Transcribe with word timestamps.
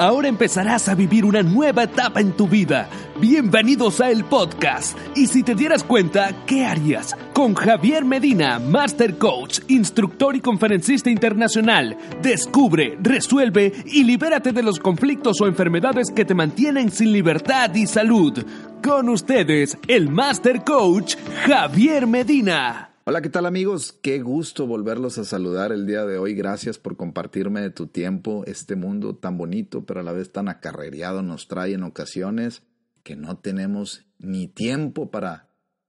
Ahora 0.00 0.28
empezarás 0.28 0.88
a 0.88 0.94
vivir 0.94 1.26
una 1.26 1.42
nueva 1.42 1.82
etapa 1.82 2.22
en 2.22 2.32
tu 2.32 2.48
vida. 2.48 2.88
Bienvenidos 3.20 4.00
a 4.00 4.10
el 4.10 4.24
podcast. 4.24 4.96
Y 5.14 5.26
si 5.26 5.42
te 5.42 5.54
dieras 5.54 5.84
cuenta, 5.84 6.46
¿qué 6.46 6.64
harías? 6.64 7.14
Con 7.34 7.54
Javier 7.54 8.06
Medina, 8.06 8.58
Master 8.58 9.18
Coach, 9.18 9.60
instructor 9.68 10.34
y 10.34 10.40
conferencista 10.40 11.10
internacional. 11.10 11.98
Descubre, 12.22 12.96
resuelve 13.02 13.74
y 13.84 14.04
libérate 14.04 14.52
de 14.52 14.62
los 14.62 14.78
conflictos 14.78 15.38
o 15.42 15.46
enfermedades 15.46 16.10
que 16.10 16.24
te 16.24 16.32
mantienen 16.32 16.90
sin 16.90 17.12
libertad 17.12 17.74
y 17.74 17.86
salud. 17.86 18.42
Con 18.82 19.10
ustedes, 19.10 19.76
el 19.86 20.08
Master 20.08 20.64
Coach, 20.64 21.16
Javier 21.44 22.06
Medina. 22.06 22.89
Hola, 23.04 23.22
¿qué 23.22 23.30
tal 23.30 23.46
amigos? 23.46 23.92
Qué 24.02 24.20
gusto 24.20 24.66
volverlos 24.66 25.16
a 25.16 25.24
saludar 25.24 25.72
el 25.72 25.86
día 25.86 26.04
de 26.04 26.18
hoy. 26.18 26.34
Gracias 26.34 26.76
por 26.76 26.98
compartirme 26.98 27.62
de 27.62 27.70
tu 27.70 27.86
tiempo. 27.86 28.44
Este 28.46 28.76
mundo 28.76 29.16
tan 29.16 29.38
bonito, 29.38 29.86
pero 29.86 30.00
a 30.00 30.02
la 30.02 30.12
vez 30.12 30.32
tan 30.32 30.50
acarreado 30.50 31.22
nos 31.22 31.48
trae 31.48 31.72
en 31.72 31.82
ocasiones 31.82 32.62
que 33.02 33.16
no 33.16 33.38
tenemos 33.38 34.04
ni 34.18 34.48
tiempo 34.48 35.10
para 35.10 35.48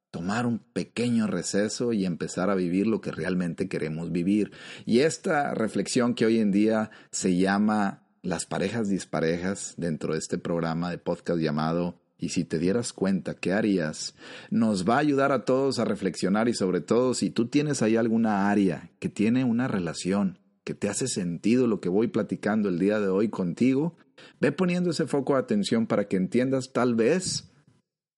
tomar 0.10 0.46
un 0.46 0.60
pequeño 0.60 1.28
receso 1.28 1.92
y 1.92 2.06
empezar 2.06 2.50
a 2.50 2.56
vivir 2.56 2.88
lo 2.88 3.02
que 3.02 3.12
realmente 3.12 3.68
queremos 3.68 4.14
vivir. 4.14 4.54
Y 4.86 5.00
esta 5.00 5.54
reflexión 5.54 6.16
que 6.16 6.26
hoy 6.26 6.40
en 6.40 6.52
día 6.52 6.92
se 7.12 7.36
llama 7.36 8.08
las 8.22 8.46
parejas 8.46 8.88
disparejas 8.88 9.74
dentro 9.76 10.14
de 10.14 10.20
este 10.20 10.38
programa 10.38 10.90
de 10.90 10.98
podcast 10.98 11.42
llamado 11.42 12.01
y 12.22 12.30
si 12.30 12.46
te 12.46 12.60
dieras 12.60 12.94
cuenta, 12.94 13.34
¿qué 13.34 13.52
harías? 13.52 14.14
Nos 14.52 14.88
va 14.88 14.96
a 14.96 15.00
ayudar 15.00 15.32
a 15.32 15.44
todos 15.44 15.80
a 15.80 15.86
reflexionar 15.86 16.48
y 16.48 16.54
sobre 16.54 16.80
todo 16.80 17.16
si 17.16 17.32
tú 17.32 17.48
tienes 17.48 17.82
ahí 17.82 17.96
alguna 17.98 18.50
área 18.50 18.92
que 19.00 19.10
tiene 19.10 19.44
una 19.44 19.68
relación, 19.68 20.38
que 20.64 20.76
te 20.76 20.88
hace 20.88 21.08
sentido 21.08 21.66
lo 21.66 21.82
que 21.82 21.90
voy 21.90 22.08
platicando 22.08 22.70
el 22.70 22.78
día 22.78 23.00
de 23.00 23.08
hoy 23.08 23.30
contigo, 23.30 23.98
ve 24.40 24.52
poniendo 24.52 24.92
ese 24.92 25.08
foco 25.08 25.34
de 25.34 25.40
atención 25.40 25.88
para 25.88 26.08
que 26.08 26.16
entiendas 26.16 26.72
tal 26.72 26.94
vez 26.94 27.52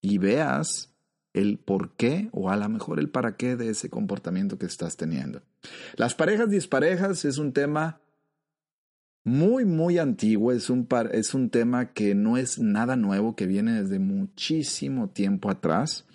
y 0.02 0.18
veas 0.18 0.94
el 1.34 1.58
por 1.58 1.96
qué 1.96 2.28
o 2.34 2.50
a 2.50 2.58
lo 2.58 2.68
mejor 2.68 3.00
el 3.00 3.10
para 3.10 3.38
qué 3.38 3.56
de 3.56 3.70
ese 3.70 3.90
comportamiento 3.90 4.60
que 4.60 4.66
estás 4.66 4.98
teniendo. 4.98 5.42
Las 5.96 6.14
parejas 6.14 6.50
disparejas 6.50 7.24
es 7.24 7.38
un 7.38 7.54
tema 7.54 8.02
muy, 9.24 9.66
muy 9.66 9.98
antiguo, 10.00 10.52
es 10.52 10.70
un, 10.70 10.88
es 11.12 11.34
un 11.34 11.50
tema 11.50 11.94
que 11.94 12.14
no 12.14 12.38
es 12.38 12.60
nada 12.60 12.96
nuevo, 12.96 13.36
que 13.36 13.48
viene 13.48 13.82
desde 13.82 14.00
muchísimo 14.00 15.10
tiempo 15.10 15.50
atrás, 15.50 16.06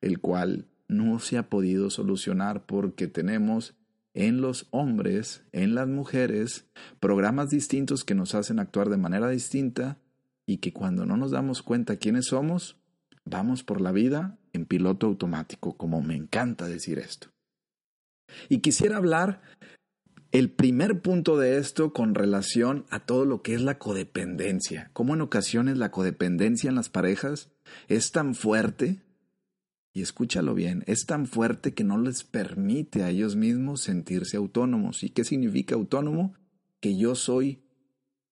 el 0.00 0.18
cual 0.18 0.66
no 0.88 1.18
se 1.18 1.38
ha 1.38 1.48
podido 1.48 1.90
solucionar 1.90 2.66
porque 2.66 3.06
tenemos 3.06 3.74
en 4.14 4.40
los 4.40 4.66
hombres, 4.70 5.44
en 5.52 5.74
las 5.74 5.86
mujeres, 5.86 6.66
programas 7.00 7.50
distintos 7.50 8.02
que 8.02 8.14
nos 8.14 8.34
hacen 8.34 8.58
actuar 8.58 8.88
de 8.88 8.96
manera 8.96 9.28
distinta 9.28 9.98
y 10.46 10.56
que 10.56 10.72
cuando 10.72 11.04
no 11.04 11.16
nos 11.16 11.32
damos 11.32 11.62
cuenta 11.62 11.96
quiénes 11.96 12.26
somos, 12.26 12.78
vamos 13.24 13.62
por 13.62 13.80
la 13.80 13.92
vida 13.92 14.38
en 14.52 14.64
piloto 14.64 15.06
automático, 15.06 15.76
como 15.76 16.00
me 16.00 16.16
encanta 16.16 16.66
decir 16.66 16.98
esto. 16.98 17.28
Y 18.48 18.58
quisiera 18.58 18.96
hablar 18.96 19.42
el 20.38 20.50
primer 20.50 21.00
punto 21.00 21.38
de 21.38 21.56
esto 21.56 21.94
con 21.94 22.14
relación 22.14 22.84
a 22.90 23.00
todo 23.00 23.24
lo 23.24 23.40
que 23.40 23.54
es 23.54 23.62
la 23.62 23.78
codependencia. 23.78 24.90
Cómo 24.92 25.14
en 25.14 25.22
ocasiones 25.22 25.78
la 25.78 25.90
codependencia 25.90 26.68
en 26.68 26.74
las 26.74 26.90
parejas 26.90 27.50
es 27.88 28.12
tan 28.12 28.34
fuerte, 28.34 29.00
y 29.94 30.02
escúchalo 30.02 30.52
bien, 30.52 30.84
es 30.86 31.06
tan 31.06 31.26
fuerte 31.26 31.72
que 31.72 31.84
no 31.84 31.96
les 31.96 32.22
permite 32.22 33.02
a 33.02 33.08
ellos 33.08 33.34
mismos 33.34 33.80
sentirse 33.80 34.36
autónomos. 34.36 35.02
¿Y 35.04 35.08
qué 35.08 35.24
significa 35.24 35.74
autónomo? 35.74 36.34
Que 36.80 36.98
yo 36.98 37.14
soy 37.14 37.62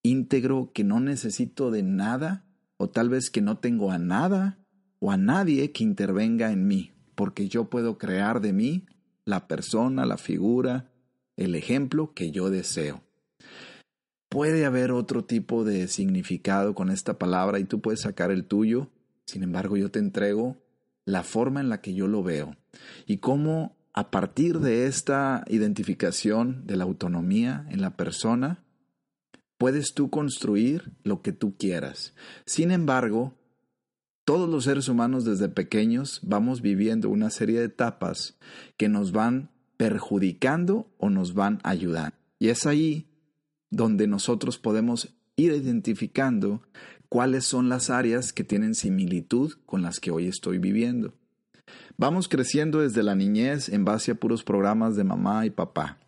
íntegro, 0.02 0.72
que 0.74 0.84
no 0.84 1.00
necesito 1.00 1.70
de 1.70 1.82
nada, 1.82 2.44
o 2.76 2.90
tal 2.90 3.08
vez 3.08 3.30
que 3.30 3.40
no 3.40 3.56
tengo 3.56 3.90
a 3.90 3.98
nada 3.98 4.58
o 4.98 5.10
a 5.10 5.16
nadie 5.16 5.72
que 5.72 5.84
intervenga 5.84 6.52
en 6.52 6.66
mí, 6.66 6.92
porque 7.14 7.48
yo 7.48 7.70
puedo 7.70 7.96
crear 7.96 8.42
de 8.42 8.52
mí 8.52 8.84
la 9.24 9.48
persona, 9.48 10.04
la 10.04 10.18
figura, 10.18 10.90
el 11.36 11.54
ejemplo 11.54 12.12
que 12.14 12.30
yo 12.30 12.50
deseo. 12.50 13.02
Puede 14.28 14.64
haber 14.64 14.90
otro 14.90 15.24
tipo 15.24 15.64
de 15.64 15.88
significado 15.88 16.74
con 16.74 16.90
esta 16.90 17.18
palabra 17.18 17.58
y 17.58 17.64
tú 17.64 17.80
puedes 17.80 18.00
sacar 18.00 18.30
el 18.30 18.46
tuyo, 18.46 18.90
sin 19.26 19.42
embargo 19.42 19.76
yo 19.76 19.90
te 19.90 20.00
entrego 20.00 20.56
la 21.04 21.22
forma 21.22 21.60
en 21.60 21.68
la 21.68 21.80
que 21.80 21.94
yo 21.94 22.08
lo 22.08 22.22
veo 22.22 22.56
y 23.06 23.18
cómo 23.18 23.76
a 23.94 24.10
partir 24.10 24.58
de 24.58 24.86
esta 24.86 25.44
identificación 25.46 26.66
de 26.66 26.76
la 26.76 26.82
autonomía 26.82 27.64
en 27.70 27.80
la 27.80 27.96
persona, 27.96 28.64
puedes 29.56 29.94
tú 29.94 30.10
construir 30.10 30.92
lo 31.04 31.22
que 31.22 31.32
tú 31.32 31.56
quieras. 31.56 32.12
Sin 32.44 32.72
embargo, 32.72 33.38
todos 34.24 34.48
los 34.48 34.64
seres 34.64 34.88
humanos 34.88 35.24
desde 35.24 35.48
pequeños 35.48 36.18
vamos 36.24 36.60
viviendo 36.60 37.08
una 37.08 37.30
serie 37.30 37.60
de 37.60 37.66
etapas 37.66 38.36
que 38.76 38.88
nos 38.88 39.12
van 39.12 39.50
perjudicando 39.76 40.88
o 40.98 41.10
nos 41.10 41.34
van 41.34 41.60
a 41.62 41.70
ayudar. 41.70 42.14
Y 42.38 42.48
es 42.48 42.66
ahí 42.66 43.06
donde 43.70 44.06
nosotros 44.06 44.58
podemos 44.58 45.14
ir 45.36 45.52
identificando 45.52 46.62
cuáles 47.08 47.44
son 47.44 47.68
las 47.68 47.90
áreas 47.90 48.32
que 48.32 48.44
tienen 48.44 48.74
similitud 48.74 49.54
con 49.66 49.82
las 49.82 50.00
que 50.00 50.10
hoy 50.10 50.26
estoy 50.26 50.58
viviendo. 50.58 51.14
Vamos 51.96 52.28
creciendo 52.28 52.80
desde 52.80 53.02
la 53.02 53.14
niñez 53.14 53.68
en 53.68 53.84
base 53.84 54.12
a 54.12 54.14
puros 54.16 54.42
programas 54.42 54.96
de 54.96 55.04
mamá 55.04 55.46
y 55.46 55.50
papá. 55.50 55.98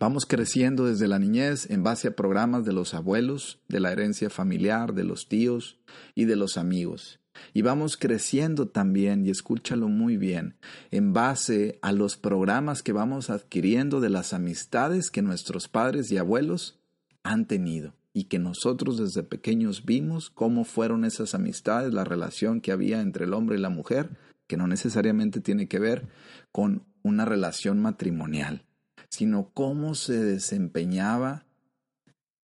Vamos 0.00 0.24
creciendo 0.24 0.86
desde 0.86 1.08
la 1.08 1.18
niñez 1.18 1.68
en 1.68 1.82
base 1.82 2.08
a 2.08 2.16
programas 2.16 2.64
de 2.64 2.72
los 2.72 2.94
abuelos, 2.94 3.60
de 3.68 3.80
la 3.80 3.92
herencia 3.92 4.30
familiar, 4.30 4.94
de 4.94 5.04
los 5.04 5.28
tíos 5.28 5.78
y 6.14 6.24
de 6.24 6.36
los 6.36 6.56
amigos. 6.56 7.20
Y 7.52 7.60
vamos 7.60 7.98
creciendo 7.98 8.66
también, 8.66 9.26
y 9.26 9.30
escúchalo 9.30 9.88
muy 9.88 10.16
bien, 10.16 10.56
en 10.90 11.12
base 11.12 11.78
a 11.82 11.92
los 11.92 12.16
programas 12.16 12.82
que 12.82 12.94
vamos 12.94 13.28
adquiriendo 13.28 14.00
de 14.00 14.08
las 14.08 14.32
amistades 14.32 15.10
que 15.10 15.20
nuestros 15.20 15.68
padres 15.68 16.10
y 16.10 16.16
abuelos 16.16 16.80
han 17.22 17.44
tenido 17.44 17.92
y 18.14 18.24
que 18.24 18.38
nosotros 18.38 18.96
desde 18.96 19.22
pequeños 19.22 19.84
vimos 19.84 20.30
cómo 20.30 20.64
fueron 20.64 21.04
esas 21.04 21.34
amistades, 21.34 21.92
la 21.92 22.04
relación 22.04 22.62
que 22.62 22.72
había 22.72 23.02
entre 23.02 23.26
el 23.26 23.34
hombre 23.34 23.58
y 23.58 23.60
la 23.60 23.68
mujer, 23.68 24.16
que 24.46 24.56
no 24.56 24.66
necesariamente 24.66 25.40
tiene 25.40 25.68
que 25.68 25.78
ver 25.78 26.08
con 26.52 26.86
una 27.02 27.26
relación 27.26 27.80
matrimonial, 27.80 28.64
sino 29.10 29.50
cómo 29.52 29.94
se 29.94 30.24
desempeñaba 30.24 31.44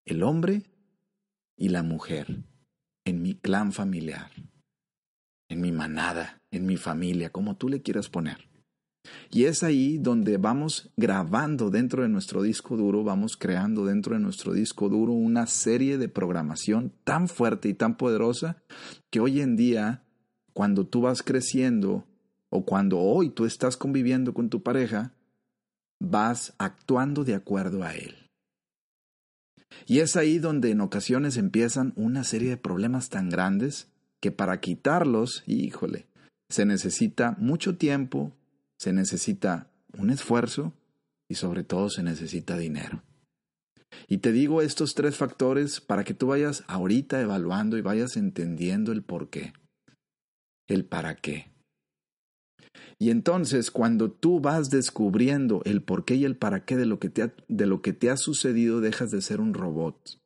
el 0.05 0.23
hombre 0.23 0.63
y 1.57 1.71
la 1.71 1.83
mujer 1.83 2.45
en 3.05 3.23
mi 3.23 3.35
clan 3.35 3.73
familiar 3.73 4.31
en 5.49 5.61
mi 5.61 5.73
manada, 5.73 6.41
en 6.51 6.67
mi 6.67 6.77
familia, 6.77 7.31
como 7.31 7.57
tú 7.57 7.69
le 7.69 7.83
quieras 7.83 8.09
poner. 8.09 8.49
Y 9.31 9.45
es 9.45 9.63
ahí 9.63 9.99
donde 9.99 10.37
vamos 10.37 10.91
grabando 10.97 11.71
dentro 11.71 12.03
de 12.03 12.09
nuestro 12.09 12.43
disco 12.43 12.77
duro, 12.77 13.05
vamos 13.05 13.37
creando 13.37 13.85
dentro 13.85 14.15
de 14.15 14.21
nuestro 14.21 14.53
disco 14.53 14.89
duro 14.89 15.13
una 15.13 15.47
serie 15.47 15.97
de 15.97 16.09
programación 16.09 16.93
tan 17.05 17.29
fuerte 17.29 17.69
y 17.69 17.75
tan 17.75 17.97
poderosa 17.97 18.57
que 19.11 19.21
hoy 19.21 19.41
en 19.41 19.57
día, 19.57 20.03
cuando 20.53 20.87
tú 20.87 21.03
vas 21.03 21.23
creciendo 21.23 22.05
o 22.51 22.65
cuando 22.65 22.99
hoy 22.99 23.31
tú 23.31 23.45
estás 23.45 23.77
conviviendo 23.77 24.35
con 24.35 24.49
tu 24.49 24.63
pareja, 24.63 25.13
vas 26.01 26.55
actuando 26.59 27.25
de 27.25 27.35
acuerdo 27.35 27.83
a 27.83 27.95
él. 27.95 28.15
Y 29.87 30.01
es 30.01 30.17
ahí 30.17 30.39
donde 30.39 30.71
en 30.71 30.81
ocasiones 30.81 31.37
empiezan 31.37 31.93
una 31.97 32.25
serie 32.25 32.51
de 32.51 32.57
problemas 32.57 33.09
tan 33.09 33.29
grandes 33.29 33.89
que 34.21 34.31
para 34.31 34.61
quitarlos, 34.61 35.45
híjole, 35.47 36.07
se 36.49 36.65
necesita 36.65 37.37
mucho 37.39 37.77
tiempo, 37.77 38.33
se 38.79 38.93
necesita 38.93 39.71
un 39.99 40.11
esfuerzo 40.11 40.73
y 41.29 41.35
sobre 41.35 41.65
todo 41.65 41.91
se 41.91 42.03
necesita 42.03 42.57
dinero. 42.57 43.03
Y 44.09 44.19
te 44.19 44.33
digo 44.33 44.63
estos 44.63 44.95
tres 44.95 45.17
factores 45.17 45.81
para 45.81 46.05
que 46.05 46.15
tú 46.15 46.29
vayas 46.29 46.65
ahorita 46.67 47.21
evaluando 47.21 47.77
y 47.77 47.83
vayas 47.83 48.17
entendiendo 48.17 48.93
el 48.93 49.03
por 49.03 49.31
qué, 49.31 49.53
el 50.69 50.85
para 50.85 51.17
qué. 51.17 51.51
Y 52.99 53.11
entonces 53.11 53.71
cuando 53.71 54.11
tú 54.11 54.41
vas 54.41 54.71
descubriendo 54.71 55.63
el 55.65 55.83
por 55.83 56.05
qué 56.05 56.15
y 56.15 56.25
el 56.25 56.37
para 56.37 56.65
qué 56.65 56.77
de 56.77 56.87
lo 56.87 56.99
que 56.99 57.11
te 57.11 57.23
ha, 57.23 57.35
de 57.49 57.67
lo 57.67 57.83
que 57.83 57.93
te 57.93 58.11
ha 58.11 58.17
sucedido, 58.17 58.81
dejas 58.81 59.11
de 59.11 59.23
ser 59.23 59.41
un 59.41 59.55
robot. 59.55 60.19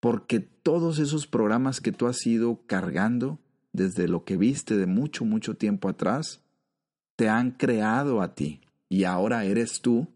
Porque 0.00 0.40
todos 0.40 0.98
esos 0.98 1.26
programas 1.26 1.80
que 1.80 1.92
tú 1.92 2.06
has 2.06 2.26
ido 2.26 2.60
cargando 2.66 3.38
desde 3.72 4.08
lo 4.08 4.24
que 4.24 4.36
viste 4.36 4.76
de 4.76 4.86
mucho, 4.86 5.24
mucho 5.24 5.54
tiempo 5.54 5.88
atrás, 5.88 6.42
te 7.16 7.28
han 7.28 7.52
creado 7.52 8.20
a 8.20 8.34
ti. 8.34 8.60
Y 8.88 9.04
ahora 9.04 9.44
eres 9.44 9.80
tú 9.80 10.08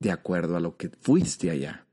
de 0.00 0.10
acuerdo 0.10 0.56
a 0.56 0.60
lo 0.60 0.76
que 0.76 0.90
fuiste 1.00 1.50
allá. 1.50 1.86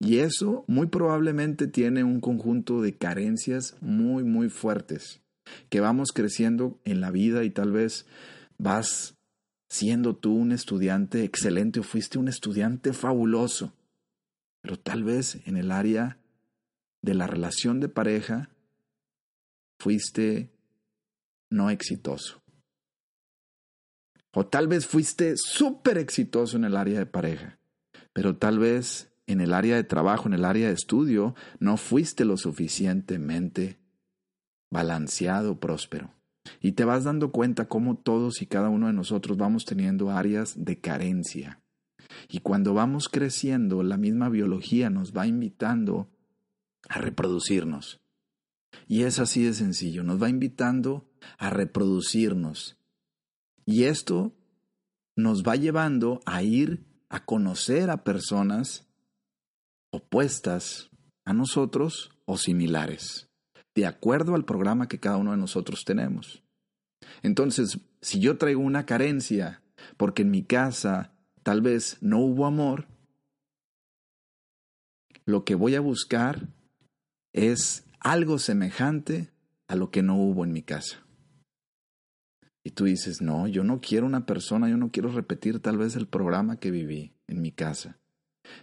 Y 0.00 0.18
eso 0.18 0.64
muy 0.66 0.86
probablemente 0.88 1.66
tiene 1.66 2.04
un 2.04 2.20
conjunto 2.20 2.82
de 2.82 2.96
carencias 2.96 3.76
muy, 3.80 4.24
muy 4.24 4.50
fuertes, 4.50 5.22
que 5.68 5.80
vamos 5.80 6.12
creciendo 6.12 6.80
en 6.84 7.00
la 7.00 7.10
vida 7.10 7.44
y 7.44 7.50
tal 7.50 7.72
vez 7.72 8.06
vas 8.58 9.16
siendo 9.68 10.16
tú 10.16 10.34
un 10.34 10.52
estudiante 10.52 11.24
excelente 11.24 11.80
o 11.80 11.82
fuiste 11.82 12.18
un 12.18 12.28
estudiante 12.28 12.92
fabuloso, 12.92 13.74
pero 14.60 14.78
tal 14.78 15.04
vez 15.04 15.40
en 15.46 15.56
el 15.56 15.72
área 15.72 16.18
de 17.02 17.14
la 17.14 17.26
relación 17.26 17.80
de 17.80 17.88
pareja 17.88 18.50
fuiste 19.78 20.50
no 21.50 21.70
exitoso. 21.70 22.42
O 24.32 24.46
tal 24.46 24.66
vez 24.66 24.86
fuiste 24.86 25.34
súper 25.36 25.98
exitoso 25.98 26.56
en 26.56 26.64
el 26.64 26.76
área 26.76 26.98
de 26.98 27.06
pareja, 27.06 27.58
pero 28.12 28.36
tal 28.36 28.58
vez 28.58 29.12
en 29.26 29.40
el 29.40 29.52
área 29.52 29.76
de 29.76 29.84
trabajo, 29.84 30.26
en 30.26 30.34
el 30.34 30.44
área 30.44 30.68
de 30.68 30.74
estudio, 30.74 31.34
no 31.58 31.76
fuiste 31.76 32.24
lo 32.24 32.36
suficientemente 32.36 33.78
balanceado, 34.74 35.60
próspero. 35.60 36.12
Y 36.60 36.72
te 36.72 36.84
vas 36.84 37.04
dando 37.04 37.30
cuenta 37.30 37.68
cómo 37.68 37.96
todos 37.96 38.42
y 38.42 38.46
cada 38.46 38.68
uno 38.68 38.88
de 38.88 38.92
nosotros 38.92 39.38
vamos 39.38 39.64
teniendo 39.64 40.10
áreas 40.10 40.64
de 40.64 40.80
carencia. 40.80 41.62
Y 42.28 42.40
cuando 42.40 42.74
vamos 42.74 43.08
creciendo, 43.08 43.82
la 43.84 43.96
misma 43.96 44.28
biología 44.28 44.90
nos 44.90 45.12
va 45.12 45.26
invitando 45.26 46.10
a 46.88 46.98
reproducirnos. 46.98 48.00
Y 48.88 49.04
es 49.04 49.20
así 49.20 49.44
de 49.44 49.54
sencillo, 49.54 50.02
nos 50.02 50.20
va 50.20 50.28
invitando 50.28 51.08
a 51.38 51.50
reproducirnos. 51.50 52.76
Y 53.64 53.84
esto 53.84 54.34
nos 55.16 55.44
va 55.44 55.54
llevando 55.54 56.20
a 56.26 56.42
ir 56.42 56.84
a 57.08 57.24
conocer 57.24 57.90
a 57.90 58.02
personas 58.02 58.88
opuestas 59.90 60.90
a 61.24 61.32
nosotros 61.32 62.10
o 62.26 62.36
similares, 62.36 63.30
de 63.74 63.86
acuerdo 63.86 64.34
al 64.34 64.44
programa 64.44 64.88
que 64.88 65.00
cada 65.00 65.16
uno 65.16 65.32
de 65.32 65.36
nosotros 65.36 65.84
tenemos. 65.84 66.42
Entonces, 67.22 67.78
si 68.00 68.20
yo 68.20 68.38
traigo 68.38 68.60
una 68.60 68.86
carencia 68.86 69.62
porque 69.96 70.22
en 70.22 70.30
mi 70.30 70.44
casa 70.44 71.12
tal 71.42 71.60
vez 71.60 71.98
no 72.00 72.20
hubo 72.20 72.46
amor, 72.46 72.86
lo 75.26 75.44
que 75.44 75.54
voy 75.54 75.74
a 75.74 75.80
buscar 75.80 76.48
es 77.32 77.84
algo 78.00 78.38
semejante 78.38 79.30
a 79.66 79.76
lo 79.76 79.90
que 79.90 80.02
no 80.02 80.16
hubo 80.16 80.44
en 80.44 80.52
mi 80.52 80.62
casa. 80.62 81.04
Y 82.62 82.70
tú 82.70 82.84
dices, 82.84 83.20
no, 83.20 83.46
yo 83.46 83.62
no 83.64 83.80
quiero 83.80 84.06
una 84.06 84.24
persona, 84.24 84.68
yo 84.70 84.76
no 84.76 84.90
quiero 84.90 85.10
repetir 85.10 85.60
tal 85.60 85.76
vez 85.76 85.96
el 85.96 86.06
programa 86.06 86.56
que 86.58 86.70
viví 86.70 87.14
en 87.26 87.42
mi 87.42 87.52
casa. 87.52 87.98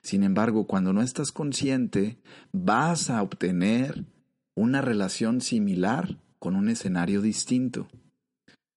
Sin 0.02 0.24
embargo, 0.24 0.66
cuando 0.66 0.94
no 0.94 1.02
estás 1.02 1.32
consciente, 1.32 2.20
vas 2.52 3.10
a 3.10 3.22
obtener 3.22 4.06
una 4.56 4.82
relación 4.82 5.42
similar 5.42 6.18
con 6.40 6.56
un 6.56 6.70
escenario 6.70 7.22
distinto. 7.22 7.88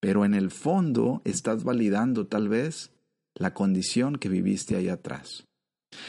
Pero 0.01 0.25
en 0.25 0.35
el 0.35 0.51
fondo 0.51 1.23
estás 1.25 1.65
validando 1.65 2.27
tal 2.27 2.49
vez 2.49 2.93
la 3.35 3.55
condición 3.55 4.17
que 4.17 4.29
viviste 4.29 4.77
ahí 4.77 4.89
atrás. 4.89 5.47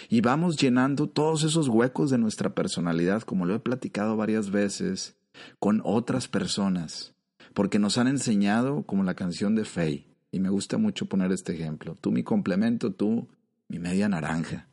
Y 0.10 0.22
vamos 0.22 0.58
llenando 0.58 1.08
todos 1.08 1.44
esos 1.44 1.68
huecos 1.68 2.10
de 2.10 2.18
nuestra 2.18 2.54
personalidad, 2.54 3.22
como 3.24 3.46
lo 3.46 3.56
he 3.56 3.60
platicado 3.60 4.18
varias 4.18 4.50
veces, 4.50 5.16
con 5.60 5.82
otras 5.84 6.28
personas, 6.28 7.14
porque 7.54 7.80
nos 7.80 7.98
han 7.98 8.08
enseñado 8.08 8.84
como 8.84 9.04
la 9.04 9.16
canción 9.16 9.56
de 9.56 9.66
Faye, 9.66 10.08
y 10.32 10.40
me 10.40 10.50
gusta 10.50 10.78
mucho 10.78 11.06
poner 11.06 11.32
este 11.32 11.54
ejemplo, 11.54 11.96
tú 11.96 12.12
mi 12.12 12.24
complemento, 12.24 12.92
tú 12.92 13.28
mi 13.68 13.80
media 13.80 14.10
naranja. 14.10 14.68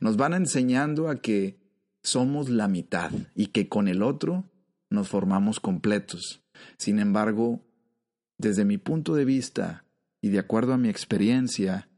Nos 0.00 0.16
van 0.16 0.34
enseñando 0.34 1.08
a 1.08 1.16
que 1.16 1.58
somos 2.06 2.48
la 2.48 2.68
mitad 2.68 3.10
y 3.34 3.48
que 3.48 3.68
con 3.68 3.88
el 3.88 4.02
otro 4.02 4.44
nos 4.90 5.08
formamos 5.08 5.58
completos. 5.58 6.40
Sin 6.78 7.00
embargo, 7.00 7.66
desde 8.38 8.64
mi 8.64 8.78
punto 8.78 9.14
de 9.16 9.24
vista 9.24 9.84
y 10.20 10.28
de 10.28 10.38
acuerdo 10.38 10.72
a 10.72 10.78
mi 10.78 10.88
experiencia, 10.88 11.88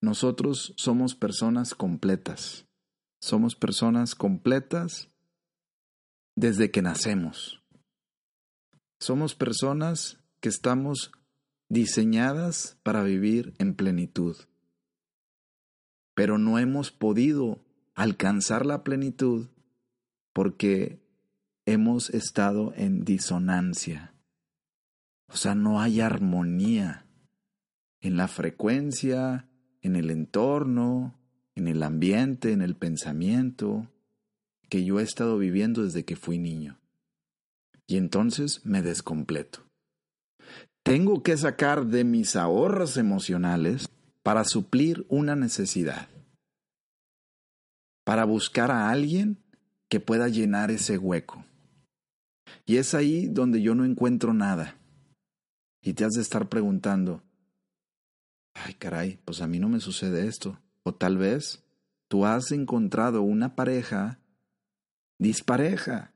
nosotros 0.00 0.72
somos 0.76 1.16
personas 1.16 1.74
completas. 1.74 2.66
Somos 3.20 3.56
personas 3.56 4.14
completas 4.14 5.08
desde 6.36 6.70
que 6.70 6.80
nacemos. 6.80 7.60
Somos 9.00 9.34
personas 9.34 10.20
que 10.40 10.48
estamos 10.48 11.10
diseñadas 11.68 12.78
para 12.84 13.02
vivir 13.02 13.54
en 13.58 13.74
plenitud. 13.74 14.36
Pero 16.14 16.38
no 16.38 16.60
hemos 16.60 16.92
podido 16.92 17.64
alcanzar 17.98 18.64
la 18.64 18.84
plenitud 18.84 19.48
porque 20.32 21.00
hemos 21.66 22.10
estado 22.10 22.72
en 22.76 23.04
disonancia. 23.04 24.14
O 25.26 25.36
sea, 25.36 25.56
no 25.56 25.80
hay 25.80 26.00
armonía 26.00 27.06
en 28.00 28.16
la 28.16 28.28
frecuencia, 28.28 29.48
en 29.82 29.96
el 29.96 30.10
entorno, 30.10 31.18
en 31.56 31.66
el 31.66 31.82
ambiente, 31.82 32.52
en 32.52 32.62
el 32.62 32.76
pensamiento 32.76 33.90
que 34.68 34.84
yo 34.84 35.00
he 35.00 35.02
estado 35.02 35.36
viviendo 35.36 35.82
desde 35.82 36.04
que 36.04 36.14
fui 36.14 36.38
niño. 36.38 36.78
Y 37.88 37.96
entonces 37.96 38.64
me 38.64 38.80
descompleto. 38.80 39.66
Tengo 40.84 41.24
que 41.24 41.36
sacar 41.36 41.86
de 41.86 42.04
mis 42.04 42.36
ahorros 42.36 42.96
emocionales 42.96 43.88
para 44.22 44.44
suplir 44.44 45.04
una 45.08 45.34
necesidad, 45.34 46.08
para 48.08 48.24
buscar 48.24 48.70
a 48.70 48.88
alguien 48.88 49.36
que 49.90 50.00
pueda 50.00 50.28
llenar 50.28 50.70
ese 50.70 50.96
hueco. 50.96 51.44
Y 52.64 52.78
es 52.78 52.94
ahí 52.94 53.26
donde 53.26 53.60
yo 53.60 53.74
no 53.74 53.84
encuentro 53.84 54.32
nada. 54.32 54.78
Y 55.82 55.92
te 55.92 56.06
has 56.06 56.12
de 56.14 56.22
estar 56.22 56.48
preguntando, 56.48 57.22
ay 58.54 58.72
caray, 58.72 59.18
pues 59.26 59.42
a 59.42 59.46
mí 59.46 59.58
no 59.58 59.68
me 59.68 59.78
sucede 59.78 60.26
esto. 60.26 60.58
O 60.84 60.94
tal 60.94 61.18
vez 61.18 61.62
tú 62.08 62.24
has 62.24 62.50
encontrado 62.50 63.20
una 63.20 63.54
pareja 63.54 64.18
dispareja, 65.18 66.14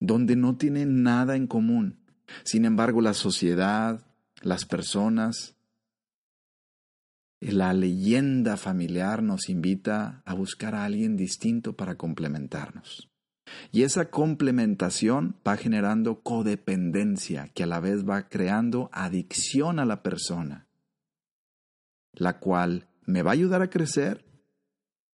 donde 0.00 0.34
no 0.34 0.56
tienen 0.56 1.04
nada 1.04 1.36
en 1.36 1.46
común. 1.46 2.00
Sin 2.42 2.64
embargo, 2.64 3.02
la 3.02 3.14
sociedad, 3.14 4.04
las 4.42 4.64
personas, 4.64 5.54
la 7.40 7.72
leyenda 7.72 8.56
familiar 8.56 9.22
nos 9.22 9.48
invita 9.48 10.22
a 10.24 10.34
buscar 10.34 10.74
a 10.74 10.84
alguien 10.84 11.16
distinto 11.16 11.74
para 11.74 11.96
complementarnos. 11.96 13.10
Y 13.72 13.82
esa 13.82 14.10
complementación 14.10 15.36
va 15.46 15.56
generando 15.56 16.20
codependencia, 16.20 17.48
que 17.54 17.62
a 17.62 17.66
la 17.66 17.80
vez 17.80 18.04
va 18.06 18.28
creando 18.28 18.90
adicción 18.92 19.78
a 19.78 19.84
la 19.84 20.02
persona 20.02 20.68
la 22.18 22.38
cual 22.38 22.88
me 23.06 23.22
va 23.22 23.30
a 23.30 23.34
ayudar 23.34 23.62
a 23.62 23.70
crecer 23.70 24.24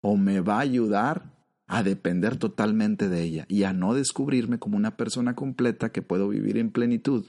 o 0.00 0.16
me 0.16 0.40
va 0.40 0.56
a 0.56 0.60
ayudar 0.60 1.32
a 1.66 1.82
depender 1.82 2.36
totalmente 2.36 3.08
de 3.08 3.22
ella 3.22 3.44
y 3.48 3.64
a 3.64 3.72
no 3.72 3.94
descubrirme 3.94 4.58
como 4.58 4.76
una 4.76 4.96
persona 4.96 5.34
completa 5.34 5.90
que 5.90 6.02
puedo 6.02 6.28
vivir 6.28 6.58
en 6.58 6.70
plenitud, 6.70 7.26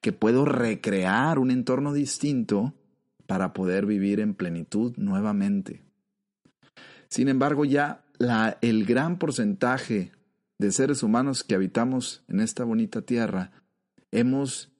que 0.00 0.12
puedo 0.12 0.44
recrear 0.44 1.38
un 1.38 1.50
entorno 1.50 1.92
distinto 1.92 2.74
para 3.26 3.52
poder 3.52 3.86
vivir 3.86 4.20
en 4.20 4.34
plenitud 4.34 4.94
nuevamente. 4.96 5.82
Sin 7.08 7.28
embargo, 7.28 7.64
ya 7.64 8.04
el 8.60 8.84
gran 8.84 9.18
porcentaje 9.18 10.12
de 10.58 10.72
seres 10.72 11.02
humanos 11.02 11.44
que 11.44 11.54
habitamos 11.54 12.24
en 12.28 12.40
esta 12.40 12.64
bonita 12.64 13.02
tierra 13.02 13.52
hemos 14.10 14.72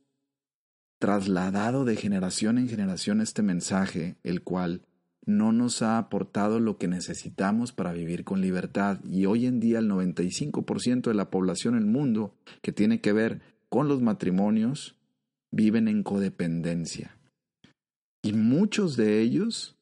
trasladado 0.99 1.85
de 1.85 1.97
generación 1.97 2.59
en 2.59 2.69
generación 2.69 3.21
este 3.21 3.43
mensaje, 3.43 4.17
el 4.23 4.43
cual 4.43 4.83
no 5.27 5.53
nos 5.53 5.83
ha 5.83 5.99
aportado 5.99 6.61
lo 6.61 6.79
que 6.79 6.89
necesitamos 6.89 7.73
para 7.73 7.93
vivir 7.93 8.25
con 8.25 8.41
libertad. 8.41 9.01
Y 9.05 9.27
hoy 9.27 9.47
en 9.47 9.61
día 9.61 9.81
el 9.81 9.91
95% 9.91 11.03
de 11.03 11.15
la 11.15 11.31
población 11.31 11.75
en 11.75 11.83
el 11.83 11.87
mundo 11.87 12.35
que 12.63 12.73
tiene 12.73 13.01
que 13.01 13.13
ver 13.13 13.43
con 13.69 13.89
los 13.89 14.01
matrimonios 14.01 14.97
viven 15.51 15.89
en 15.89 16.03
codependencia. 16.03 17.16
Y 18.27 18.33
muchos 18.33 18.97
de 18.97 19.21
ellos 19.21 19.77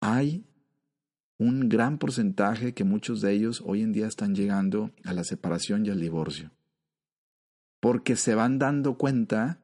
hay 0.00 0.44
un 1.38 1.68
gran 1.68 1.98
porcentaje 1.98 2.74
que 2.74 2.84
muchos 2.84 3.20
de 3.20 3.32
ellos 3.32 3.62
hoy 3.64 3.82
en 3.82 3.92
día 3.92 4.06
están 4.06 4.34
llegando 4.34 4.90
a 5.04 5.12
la 5.12 5.24
separación 5.24 5.86
y 5.86 5.90
al 5.90 6.00
divorcio 6.00 6.50
porque 7.80 8.14
se 8.14 8.34
van 8.34 8.58
dando 8.58 8.96
cuenta 8.96 9.58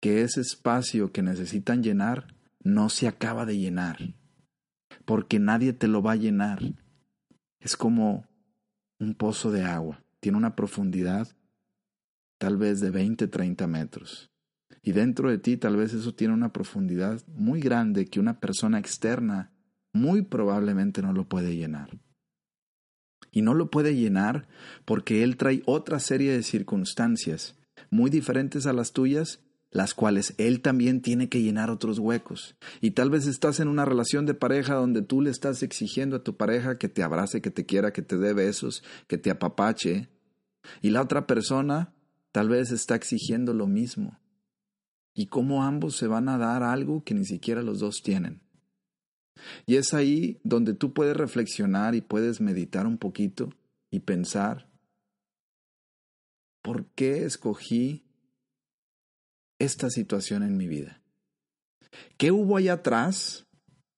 que 0.00 0.22
ese 0.22 0.40
espacio 0.40 1.12
que 1.12 1.22
necesitan 1.22 1.82
llenar 1.82 2.34
no 2.62 2.88
se 2.88 3.08
acaba 3.08 3.44
de 3.44 3.58
llenar, 3.58 4.14
porque 5.04 5.38
nadie 5.38 5.72
te 5.72 5.88
lo 5.88 6.02
va 6.02 6.12
a 6.12 6.16
llenar. 6.16 6.60
Es 7.58 7.76
como 7.76 8.26
un 8.98 9.14
pozo 9.14 9.50
de 9.50 9.64
agua, 9.64 10.02
tiene 10.20 10.38
una 10.38 10.54
profundidad 10.56 11.28
tal 12.38 12.56
vez 12.56 12.80
de 12.80 12.90
20, 12.90 13.28
30 13.28 13.66
metros. 13.66 14.29
Y 14.82 14.92
dentro 14.92 15.30
de 15.30 15.38
ti 15.38 15.56
tal 15.56 15.76
vez 15.76 15.92
eso 15.92 16.14
tiene 16.14 16.34
una 16.34 16.52
profundidad 16.52 17.20
muy 17.28 17.60
grande 17.60 18.06
que 18.06 18.20
una 18.20 18.40
persona 18.40 18.78
externa 18.78 19.52
muy 19.92 20.22
probablemente 20.22 21.02
no 21.02 21.12
lo 21.12 21.28
puede 21.28 21.56
llenar 21.56 21.98
y 23.32 23.42
no 23.42 23.54
lo 23.54 23.70
puede 23.70 23.94
llenar 23.94 24.46
porque 24.84 25.22
Él 25.22 25.36
trae 25.36 25.62
otra 25.66 25.98
serie 26.00 26.32
de 26.32 26.42
circunstancias 26.42 27.56
muy 27.90 28.10
diferentes 28.10 28.66
a 28.66 28.72
las 28.72 28.92
tuyas 28.92 29.40
las 29.72 29.94
cuales 29.94 30.34
él 30.36 30.62
también 30.62 31.00
tiene 31.00 31.28
que 31.28 31.42
llenar 31.42 31.70
otros 31.70 32.00
huecos. 32.00 32.56
Y 32.80 32.90
tal 32.90 33.08
vez 33.08 33.28
estás 33.28 33.60
en 33.60 33.68
una 33.68 33.84
relación 33.84 34.26
de 34.26 34.34
pareja 34.34 34.74
donde 34.74 35.00
tú 35.02 35.22
le 35.22 35.30
estás 35.30 35.62
exigiendo 35.62 36.16
a 36.16 36.24
tu 36.24 36.36
pareja 36.36 36.76
que 36.76 36.88
te 36.88 37.04
abrace, 37.04 37.40
que 37.40 37.52
te 37.52 37.64
quiera, 37.64 37.92
que 37.92 38.02
te 38.02 38.18
dé 38.18 38.32
besos, 38.32 38.82
que 39.06 39.16
te 39.16 39.30
apapache. 39.30 40.08
Y 40.82 40.90
la 40.90 41.02
otra 41.02 41.28
persona 41.28 41.94
tal 42.32 42.48
vez 42.48 42.72
está 42.72 42.96
exigiendo 42.96 43.54
lo 43.54 43.68
mismo. 43.68 44.18
Y 45.14 45.26
cómo 45.26 45.64
ambos 45.64 45.96
se 45.96 46.06
van 46.06 46.28
a 46.28 46.38
dar 46.38 46.62
algo 46.62 47.02
que 47.04 47.14
ni 47.14 47.24
siquiera 47.24 47.62
los 47.62 47.80
dos 47.80 48.02
tienen. 48.02 48.40
Y 49.66 49.76
es 49.76 49.94
ahí 49.94 50.40
donde 50.44 50.74
tú 50.74 50.92
puedes 50.92 51.16
reflexionar 51.16 51.94
y 51.94 52.00
puedes 52.00 52.40
meditar 52.40 52.86
un 52.86 52.98
poquito 52.98 53.50
y 53.90 54.00
pensar, 54.00 54.68
¿por 56.62 56.86
qué 56.94 57.24
escogí 57.24 58.04
esta 59.58 59.90
situación 59.90 60.42
en 60.42 60.56
mi 60.56 60.68
vida? 60.68 61.02
¿Qué 62.16 62.30
hubo 62.30 62.56
allá 62.56 62.74
atrás 62.74 63.46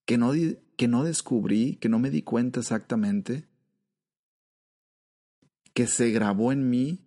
que 0.06 0.16
no, 0.18 0.32
que 0.76 0.88
no 0.88 1.04
descubrí, 1.04 1.76
que 1.76 1.88
no 1.88 1.98
me 1.98 2.10
di 2.10 2.22
cuenta 2.22 2.60
exactamente? 2.60 3.48
Que 5.74 5.86
se 5.86 6.10
grabó 6.10 6.52
en 6.52 6.70
mí 6.70 7.00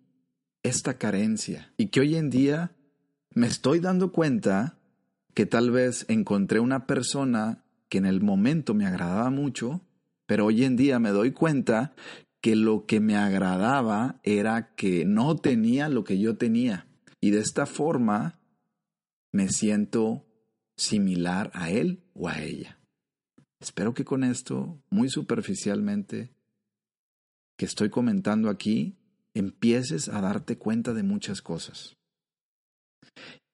esta 0.62 0.98
carencia 0.98 1.72
y 1.76 1.88
que 1.88 2.00
hoy 2.00 2.16
en 2.16 2.30
día 2.30 2.75
me 3.36 3.46
estoy 3.46 3.80
dando 3.80 4.12
cuenta 4.12 4.78
que 5.34 5.44
tal 5.44 5.70
vez 5.70 6.06
encontré 6.08 6.58
una 6.58 6.86
persona 6.86 7.62
que 7.90 7.98
en 7.98 8.06
el 8.06 8.22
momento 8.22 8.72
me 8.72 8.86
agradaba 8.86 9.28
mucho, 9.28 9.82
pero 10.24 10.46
hoy 10.46 10.64
en 10.64 10.76
día 10.76 10.98
me 10.98 11.10
doy 11.10 11.32
cuenta 11.32 11.94
que 12.40 12.56
lo 12.56 12.86
que 12.86 12.98
me 12.98 13.14
agradaba 13.14 14.20
era 14.22 14.74
que 14.74 15.04
no 15.04 15.36
tenía 15.36 15.90
lo 15.90 16.02
que 16.02 16.18
yo 16.18 16.38
tenía. 16.38 16.86
Y 17.20 17.30
de 17.30 17.40
esta 17.40 17.66
forma 17.66 18.38
me 19.32 19.50
siento 19.50 20.24
similar 20.74 21.50
a 21.52 21.70
él 21.70 22.00
o 22.14 22.30
a 22.30 22.40
ella. 22.40 22.78
Espero 23.60 23.92
que 23.92 24.06
con 24.06 24.24
esto, 24.24 24.82
muy 24.88 25.10
superficialmente, 25.10 26.32
que 27.58 27.66
estoy 27.66 27.90
comentando 27.90 28.48
aquí, 28.48 28.96
empieces 29.34 30.08
a 30.08 30.22
darte 30.22 30.56
cuenta 30.56 30.94
de 30.94 31.02
muchas 31.02 31.42
cosas. 31.42 31.95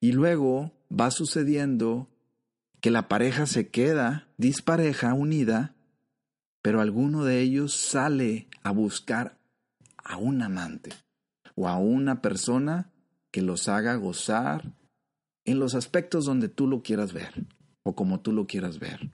Y 0.00 0.12
luego 0.12 0.72
va 0.90 1.10
sucediendo 1.10 2.08
que 2.80 2.90
la 2.90 3.08
pareja 3.08 3.46
se 3.46 3.68
queda 3.68 4.28
dispareja, 4.36 5.14
unida, 5.14 5.74
pero 6.62 6.80
alguno 6.80 7.24
de 7.24 7.40
ellos 7.40 7.74
sale 7.74 8.48
a 8.62 8.72
buscar 8.72 9.38
a 9.96 10.16
un 10.16 10.42
amante 10.42 10.90
o 11.54 11.68
a 11.68 11.78
una 11.78 12.20
persona 12.20 12.90
que 13.30 13.42
los 13.42 13.68
haga 13.68 13.94
gozar 13.94 14.74
en 15.44 15.58
los 15.58 15.74
aspectos 15.74 16.24
donde 16.24 16.48
tú 16.48 16.66
lo 16.66 16.82
quieras 16.82 17.12
ver 17.12 17.46
o 17.82 17.94
como 17.94 18.20
tú 18.20 18.32
lo 18.32 18.46
quieras 18.46 18.78
ver. 18.78 19.12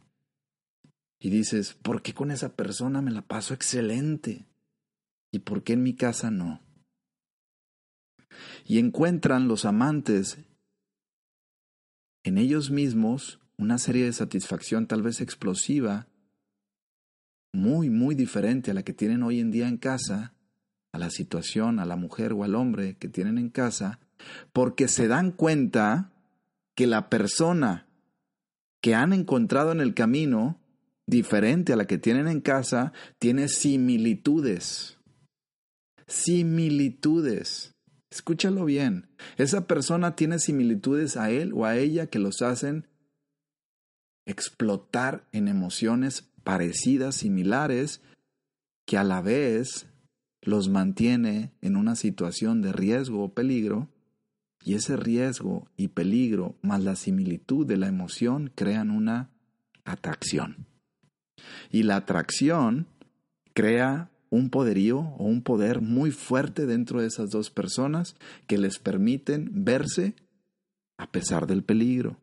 Y 1.21 1.31
dices, 1.31 1.75
¿por 1.75 2.03
qué 2.03 2.15
con 2.15 2.31
esa 2.31 2.55
persona 2.55 3.03
me 3.03 3.11
la 3.11 3.23
paso 3.23 3.55
excelente? 3.55 4.47
¿Y 5.33 5.41
por 5.41 5.63
qué 5.63 5.75
en 5.75 5.83
mi 5.83 5.95
casa 5.95 6.31
no? 6.31 6.61
Y 8.67 8.79
encuentran 8.79 9.49
los 9.49 9.65
amantes 9.65 10.39
en 12.25 12.39
ellos 12.39 12.71
mismos 12.71 13.41
una 13.57 13.79
serie 13.79 14.05
de 14.05 14.13
satisfacción 14.13 14.87
tal 14.87 15.03
vez 15.03 15.21
explosiva, 15.21 16.07
muy, 17.53 17.91
muy 17.91 18.15
diferente 18.15 18.71
a 18.71 18.75
la 18.75 18.83
que 18.83 18.93
tienen 18.93 19.23
hoy 19.23 19.41
en 19.41 19.51
día 19.51 19.69
en 19.69 19.79
casa, 19.79 20.35
a 20.93 20.99
la 20.99 21.11
situación, 21.11 21.81
a 21.81 21.85
la 21.85 21.97
mujer 21.97 22.33
o 22.33 22.45
al 22.45 22.55
hombre 22.55 22.97
que 22.97 23.09
tienen 23.09 23.37
en 23.37 23.51
casa, 23.51 23.99
porque 24.53 24.89
se 24.89 25.09
dan 25.09 25.33
cuenta 25.33 26.13
que 26.75 26.87
la 26.87 27.11
persona 27.11 27.89
que 28.81 28.95
han 28.95 29.13
encontrado 29.13 29.73
en 29.73 29.81
el 29.81 29.95
camino, 29.95 30.61
diferente 31.07 31.73
a 31.73 31.77
la 31.77 31.87
que 31.87 31.99
tienen 31.99 32.29
en 32.29 32.41
casa, 32.41 32.93
tiene 33.19 33.49
similitudes. 33.49 34.99
Similitudes. 36.07 37.75
Escúchalo 38.11 38.65
bien. 38.65 39.09
Esa 39.37 39.67
persona 39.67 40.17
tiene 40.17 40.39
similitudes 40.39 41.17
a 41.17 41.31
él 41.31 41.53
o 41.55 41.67
a 41.67 41.77
ella 41.77 42.07
que 42.07 42.19
los 42.19 42.43
hacen 42.43 42.87
explotar 44.25 45.27
en 45.33 45.49
emociones 45.49 46.31
parecidas, 46.45 47.17
similares, 47.17 48.03
que 48.87 48.97
a 48.97 49.05
la 49.05 49.21
vez 49.21 49.87
los 50.43 50.69
mantiene 50.69 51.53
en 51.61 51.77
una 51.77 51.97
situación 51.97 52.63
de 52.63 52.73
riesgo 52.73 53.25
o 53.25 53.35
peligro, 53.35 53.89
y 54.65 54.75
ese 54.75 54.97
riesgo 54.97 55.69
y 55.77 55.89
peligro 55.89 56.57
más 56.63 56.83
la 56.83 56.97
similitud 56.97 57.67
de 57.67 57.77
la 57.77 57.89
emoción 57.89 58.51
crean 58.55 58.91
una 58.91 59.31
atracción. 59.85 60.67
Y 61.71 61.85
la 61.85 61.97
atracción 61.97 62.87
crea 63.55 64.11
un 64.31 64.51
poderío 64.51 64.99
o 64.99 65.25
un 65.25 65.43
poder 65.43 65.81
muy 65.81 66.11
fuerte 66.11 66.67
dentro 66.67 67.01
de 67.01 67.07
esas 67.07 67.31
dos 67.31 67.51
personas 67.51 68.17
que 68.47 68.59
les 68.59 68.79
permiten 68.79 69.51
verse 69.65 70.15
a 70.99 71.11
pesar 71.11 71.47
del 71.47 71.63
peligro 71.63 72.19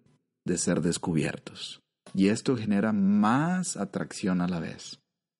de 0.46 0.58
ser 0.58 0.82
descubiertos. 0.82 1.82
Y 2.14 2.28
esto 2.28 2.56
genera 2.56 2.94
más 2.94 3.78
atracción 3.78 4.42
a 4.42 4.48
la 4.48 4.60
vez, 4.60 5.00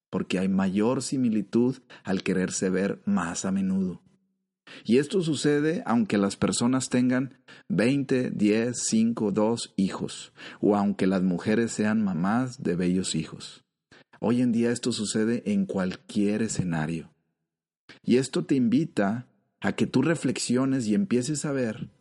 porque 0.10 0.40
hay 0.40 0.48
mayor 0.48 1.04
similitud 1.04 1.78
al 2.04 2.24
quererse 2.24 2.70
ver 2.70 3.02
más 3.06 3.46
a 3.46 3.52
menudo. 3.52 4.02
Y 4.84 4.98
esto 4.98 5.22
sucede 5.22 5.84
aunque 5.86 6.18
las 6.18 6.38
personas 6.38 6.90
tengan 6.90 7.38
20, 7.70 8.32
10, 8.32 8.78
5, 8.78 9.32
2 9.32 9.74
hijos, 9.78 10.34
o 10.60 10.76
aunque 10.76 11.06
las 11.08 11.22
mujeres 11.22 11.72
sean 11.72 12.04
mamás 12.04 12.64
de 12.64 12.76
bellos 12.76 13.16
hijos. 13.16 13.65
Hoy 14.28 14.42
en 14.42 14.52
día 14.52 14.72
esto 14.72 14.92
sucede 14.92 15.44
en 15.46 15.68
cualquier 15.68 16.42
escenario. 16.42 17.14
Y 18.02 18.18
esto 18.18 18.44
te 18.44 18.56
invita 18.56 19.28
a 19.60 19.74
que 19.74 19.86
tú 19.86 20.02
reflexiones 20.02 20.88
y 20.88 20.96
empieces 20.96 21.46
a 21.46 21.52
ver 21.52 21.92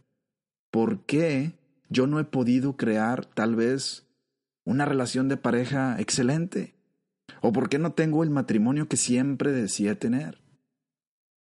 por 0.70 1.04
qué 1.04 1.52
yo 1.90 2.06
no 2.06 2.18
he 2.18 2.24
podido 2.24 2.78
crear 2.78 3.26
tal 3.26 3.56
vez 3.56 4.06
una 4.64 4.86
relación 4.86 5.28
de 5.28 5.36
pareja 5.36 6.00
excelente? 6.00 6.72
¿O 7.42 7.52
por 7.52 7.68
qué 7.68 7.78
no 7.78 7.92
tengo 7.92 8.22
el 8.22 8.30
matrimonio 8.30 8.88
que 8.88 8.96
siempre 8.96 9.52
decía 9.52 9.98
tener? 9.98 10.40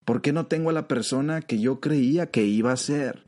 ¿Por 0.04 0.21
qué 0.21 0.35
no 0.35 0.45
tengo 0.45 0.68
a 0.68 0.75
la 0.75 0.88
persona 0.88 1.40
que 1.40 1.59
yo 1.59 1.80
creía 1.80 2.30
que 2.30 2.45
iba 2.45 2.71
a 2.71 2.76
ser? 2.76 3.25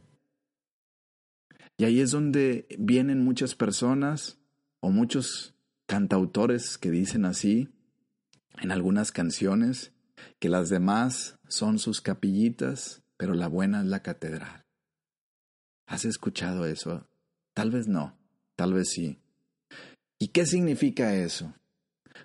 Y 1.78 1.86
ahí 1.86 2.00
es 2.00 2.10
donde 2.10 2.66
vienen 2.78 3.24
muchas 3.24 3.54
personas 3.54 4.36
o 4.80 4.90
muchos 4.90 5.54
cantautores 5.88 6.76
que 6.76 6.90
dicen 6.90 7.24
así 7.24 7.70
en 8.60 8.70
algunas 8.70 9.10
canciones 9.10 9.92
que 10.38 10.50
las 10.50 10.68
demás 10.68 11.38
son 11.48 11.78
sus 11.78 12.02
capillitas, 12.02 13.02
pero 13.16 13.32
la 13.34 13.48
buena 13.48 13.80
es 13.80 13.86
la 13.86 14.02
catedral. 14.02 14.66
¿Has 15.86 16.04
escuchado 16.04 16.66
eso? 16.66 17.08
Tal 17.54 17.70
vez 17.70 17.88
no, 17.88 18.18
tal 18.54 18.74
vez 18.74 18.90
sí. 18.90 19.18
¿Y 20.18 20.28
qué 20.28 20.44
significa 20.44 21.14
eso? 21.14 21.54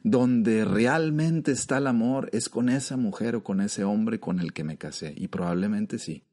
Donde 0.03 0.65
realmente 0.65 1.53
está 1.53 1.77
el 1.77 1.87
amor 1.87 2.29
es 2.33 2.49
con 2.49 2.67
esa 2.67 2.97
mujer 2.97 3.37
o 3.37 3.43
con 3.43 3.61
ese 3.61 3.85
hombre 3.85 4.19
con 4.19 4.39
el 4.39 4.51
que 4.51 4.65
me 4.65 4.77
casé. 4.77 5.13
Y 5.15 5.29
probablemente 5.29 5.99
sí. 5.99 6.25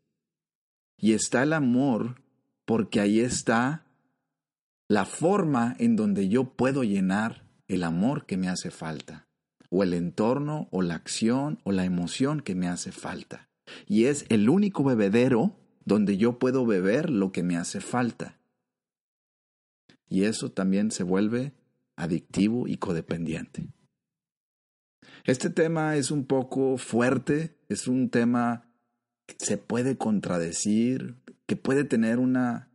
Y 0.99 1.13
está 1.13 1.45
el 1.45 1.53
amor 1.53 2.21
porque 2.65 2.99
ahí 2.99 3.21
está 3.21 3.87
la 4.91 5.05
forma 5.05 5.77
en 5.79 5.95
donde 5.95 6.29
yo 6.29 6.53
puedo 6.55 6.83
llenar 6.83 7.47
el 7.69 7.85
amor 7.85 8.27
que 8.27 8.37
me 8.37 8.49
hace 8.49 8.71
falta, 8.71 9.29
o 9.71 9.85
el 9.85 9.95
entorno, 9.95 10.69
o 10.73 10.83
la 10.83 10.97
acción, 10.97 11.61
o 11.63 11.71
la 11.71 11.85
emoción 11.85 12.41
que 12.41 12.55
me 12.55 12.67
hace 12.67 12.91
falta. 12.91 13.49
Y 13.87 14.07
es 14.07 14.27
el 14.29 14.51
único 14.51 14.83
bebedero 14.83 15.57
donde 15.85 16.17
yo 16.17 16.39
puedo 16.39 16.67
beber 16.67 17.09
lo 17.09 17.31
que 17.31 17.45
me 17.45 17.57
hace 17.57 17.81
falta 17.81 18.41
y 20.11 20.25
eso 20.25 20.51
también 20.51 20.91
se 20.91 21.05
vuelve 21.05 21.55
adictivo 21.97 22.67
y 22.67 22.77
codependiente. 22.77 23.69
Este 25.25 25.49
tema 25.49 25.97
es 25.97 26.11
un 26.11 26.27
poco 26.27 26.77
fuerte, 26.77 27.57
es 27.69 27.87
un 27.87 28.11
tema 28.11 28.69
que 29.27 29.37
se 29.39 29.57
puede 29.57 29.97
contradecir, 29.97 31.17
que 31.47 31.57
puede 31.57 31.85
tener 31.85 32.19
una 32.19 32.70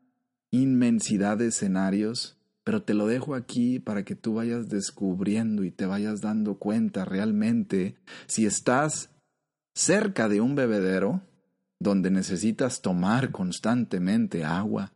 inmensidad 0.52 1.38
de 1.38 1.48
escenarios, 1.48 2.38
pero 2.64 2.84
te 2.84 2.94
lo 2.94 3.08
dejo 3.08 3.36
aquí 3.36 3.80
para 3.80 4.04
que 4.04 4.16
tú 4.16 4.36
vayas 4.36 4.70
descubriendo 4.70 5.64
y 5.64 5.72
te 5.72 5.86
vayas 5.86 6.22
dando 6.22 6.58
cuenta 6.58 7.06
realmente 7.06 7.96
si 8.26 8.46
estás 8.46 9.12
cerca 9.74 10.30
de 10.30 10.42
un 10.42 10.56
bebedero 10.56 11.22
donde 11.80 12.10
necesitas 12.10 12.82
tomar 12.82 13.32
constantemente 13.32 14.44
agua, 14.44 14.94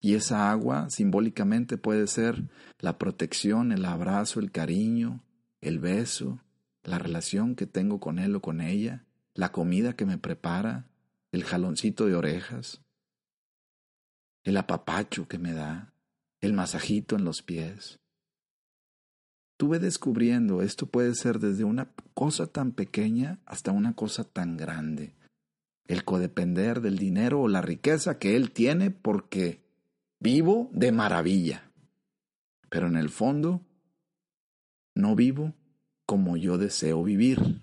y 0.00 0.14
esa 0.14 0.50
agua 0.50 0.88
simbólicamente 0.88 1.78
puede 1.78 2.06
ser 2.06 2.44
la 2.78 2.96
protección, 2.96 3.72
el 3.72 3.84
abrazo, 3.84 4.38
el 4.38 4.52
cariño, 4.52 5.24
el 5.60 5.80
beso, 5.80 6.40
la 6.84 6.98
relación 6.98 7.56
que 7.56 7.66
tengo 7.66 7.98
con 7.98 8.20
él 8.20 8.36
o 8.36 8.40
con 8.40 8.60
ella, 8.60 9.04
la 9.34 9.50
comida 9.50 9.94
que 9.94 10.06
me 10.06 10.18
prepara, 10.18 10.86
el 11.32 11.42
jaloncito 11.42 12.06
de 12.06 12.14
orejas. 12.14 12.82
El 14.46 14.56
apapacho 14.56 15.26
que 15.26 15.38
me 15.38 15.52
da, 15.52 15.92
el 16.40 16.52
masajito 16.52 17.16
en 17.16 17.24
los 17.24 17.42
pies. 17.42 17.98
Tú 19.56 19.68
ve 19.70 19.80
descubriendo, 19.80 20.62
esto 20.62 20.86
puede 20.86 21.14
ser 21.16 21.40
desde 21.40 21.64
una 21.64 21.90
cosa 22.14 22.46
tan 22.46 22.70
pequeña 22.70 23.40
hasta 23.44 23.72
una 23.72 23.94
cosa 23.94 24.22
tan 24.22 24.56
grande. 24.56 25.14
El 25.88 26.04
codepender 26.04 26.80
del 26.80 26.96
dinero 26.96 27.40
o 27.40 27.48
la 27.48 27.60
riqueza 27.60 28.20
que 28.20 28.36
él 28.36 28.52
tiene 28.52 28.92
porque 28.92 29.64
vivo 30.20 30.70
de 30.72 30.92
maravilla. 30.92 31.72
Pero 32.70 32.86
en 32.86 32.96
el 32.96 33.08
fondo, 33.08 33.62
no 34.94 35.16
vivo 35.16 35.54
como 36.06 36.36
yo 36.36 36.56
deseo 36.56 37.02
vivir. 37.02 37.62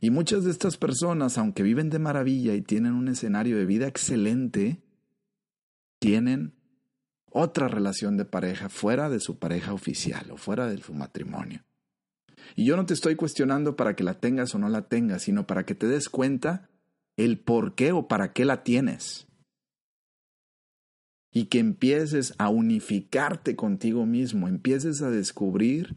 Y 0.00 0.08
muchas 0.08 0.44
de 0.44 0.50
estas 0.50 0.78
personas, 0.78 1.36
aunque 1.36 1.62
viven 1.62 1.90
de 1.90 1.98
maravilla 1.98 2.54
y 2.54 2.62
tienen 2.62 2.94
un 2.94 3.08
escenario 3.08 3.58
de 3.58 3.66
vida 3.66 3.86
excelente, 3.86 4.80
tienen 6.00 6.54
otra 7.30 7.68
relación 7.68 8.16
de 8.16 8.24
pareja 8.24 8.68
fuera 8.68 9.08
de 9.08 9.20
su 9.20 9.38
pareja 9.38 9.72
oficial 9.72 10.32
o 10.32 10.36
fuera 10.36 10.66
de 10.66 10.78
su 10.78 10.92
matrimonio. 10.92 11.64
Y 12.56 12.64
yo 12.64 12.76
no 12.76 12.86
te 12.86 12.94
estoy 12.94 13.14
cuestionando 13.14 13.76
para 13.76 13.94
que 13.94 14.02
la 14.02 14.14
tengas 14.14 14.54
o 14.54 14.58
no 14.58 14.68
la 14.68 14.88
tengas, 14.88 15.22
sino 15.22 15.46
para 15.46 15.64
que 15.64 15.76
te 15.76 15.86
des 15.86 16.08
cuenta 16.08 16.68
el 17.16 17.38
por 17.38 17.74
qué 17.74 17.92
o 17.92 18.08
para 18.08 18.32
qué 18.32 18.44
la 18.44 18.64
tienes. 18.64 19.28
Y 21.32 21.44
que 21.44 21.60
empieces 21.60 22.34
a 22.38 22.48
unificarte 22.48 23.54
contigo 23.54 24.04
mismo, 24.06 24.48
empieces 24.48 25.00
a 25.02 25.10
descubrir 25.10 25.96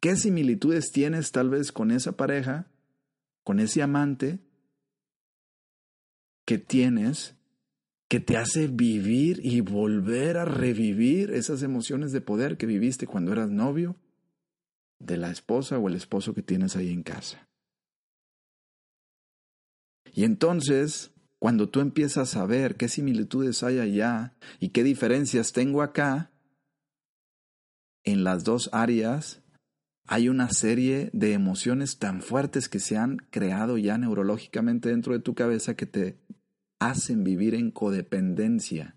qué 0.00 0.16
similitudes 0.16 0.92
tienes 0.92 1.32
tal 1.32 1.48
vez 1.48 1.72
con 1.72 1.90
esa 1.90 2.12
pareja, 2.12 2.66
con 3.42 3.58
ese 3.58 3.80
amante 3.80 4.40
que 6.44 6.58
tienes 6.58 7.37
que 8.08 8.20
te 8.20 8.38
hace 8.38 8.68
vivir 8.68 9.40
y 9.44 9.60
volver 9.60 10.38
a 10.38 10.46
revivir 10.46 11.30
esas 11.30 11.62
emociones 11.62 12.10
de 12.10 12.22
poder 12.22 12.56
que 12.56 12.66
viviste 12.66 13.06
cuando 13.06 13.32
eras 13.32 13.50
novio 13.50 13.96
de 14.98 15.18
la 15.18 15.30
esposa 15.30 15.78
o 15.78 15.88
el 15.88 15.94
esposo 15.94 16.34
que 16.34 16.42
tienes 16.42 16.74
ahí 16.74 16.90
en 16.90 17.02
casa. 17.02 17.46
Y 20.14 20.24
entonces, 20.24 21.12
cuando 21.38 21.68
tú 21.68 21.80
empiezas 21.80 22.34
a 22.34 22.46
ver 22.46 22.76
qué 22.76 22.88
similitudes 22.88 23.62
hay 23.62 23.78
allá 23.78 24.34
y 24.58 24.70
qué 24.70 24.82
diferencias 24.82 25.52
tengo 25.52 25.82
acá, 25.82 26.32
en 28.04 28.24
las 28.24 28.42
dos 28.42 28.70
áreas 28.72 29.42
hay 30.06 30.30
una 30.30 30.50
serie 30.50 31.10
de 31.12 31.34
emociones 31.34 31.98
tan 31.98 32.22
fuertes 32.22 32.70
que 32.70 32.80
se 32.80 32.96
han 32.96 33.18
creado 33.30 33.76
ya 33.76 33.98
neurológicamente 33.98 34.88
dentro 34.88 35.12
de 35.12 35.20
tu 35.20 35.34
cabeza 35.34 35.76
que 35.76 35.84
te 35.84 36.18
hacen 36.78 37.24
vivir 37.24 37.54
en 37.54 37.70
codependencia, 37.70 38.96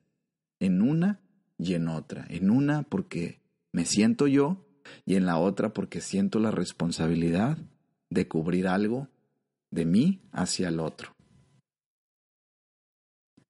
en 0.60 0.82
una 0.82 1.22
y 1.58 1.74
en 1.74 1.88
otra, 1.88 2.26
en 2.30 2.50
una 2.50 2.84
porque 2.84 3.42
me 3.72 3.86
siento 3.86 4.28
yo 4.28 4.66
y 5.06 5.16
en 5.16 5.26
la 5.26 5.38
otra 5.38 5.74
porque 5.74 6.02
siento 6.02 6.40
la 6.40 6.52
responsabilidad 6.52 7.58
de 8.10 8.28
cubrir 8.28 8.68
algo 8.68 9.08
de 9.72 9.86
mí 9.86 10.22
hacia 10.32 10.68
el 10.68 10.80
otro. 10.80 11.16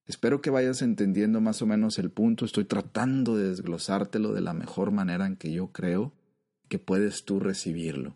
Espero 0.06 0.40
que 0.40 0.50
vayas 0.50 0.82
entendiendo 0.82 1.40
más 1.40 1.62
o 1.62 1.66
menos 1.66 1.98
el 1.98 2.10
punto. 2.10 2.44
Estoy 2.44 2.64
tratando 2.64 3.36
de 3.36 3.48
desglosártelo 3.48 4.32
de 4.32 4.40
la 4.40 4.52
mejor 4.52 4.90
manera 4.90 5.26
en 5.26 5.36
que 5.36 5.52
yo 5.52 5.68
creo 5.68 6.12
que 6.68 6.78
puedes 6.78 7.24
tú 7.24 7.40
recibirlo. 7.40 8.14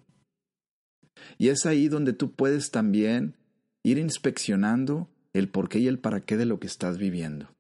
Y 1.39 1.49
es 1.49 1.65
ahí 1.65 1.89
donde 1.89 2.13
tú 2.13 2.33
puedes 2.33 2.71
también 2.71 3.37
ir 3.83 3.99
inspeccionando 3.99 5.09
el 5.39 5.49
por 5.51 5.69
qué 5.69 5.79
y 5.81 5.87
el 5.87 5.99
para 5.99 6.25
qué 6.25 6.37
de 6.37 6.47
lo 6.47 6.59
que 6.59 6.67
estás 6.67 6.99
viviendo. 6.99 7.55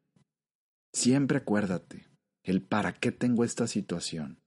Siempre 0.93 1.39
acuérdate 1.39 2.07
el 2.43 2.63
para 2.63 2.95
qué 2.95 3.13
tengo 3.13 3.45
esta 3.45 3.67
situación. 3.67 4.39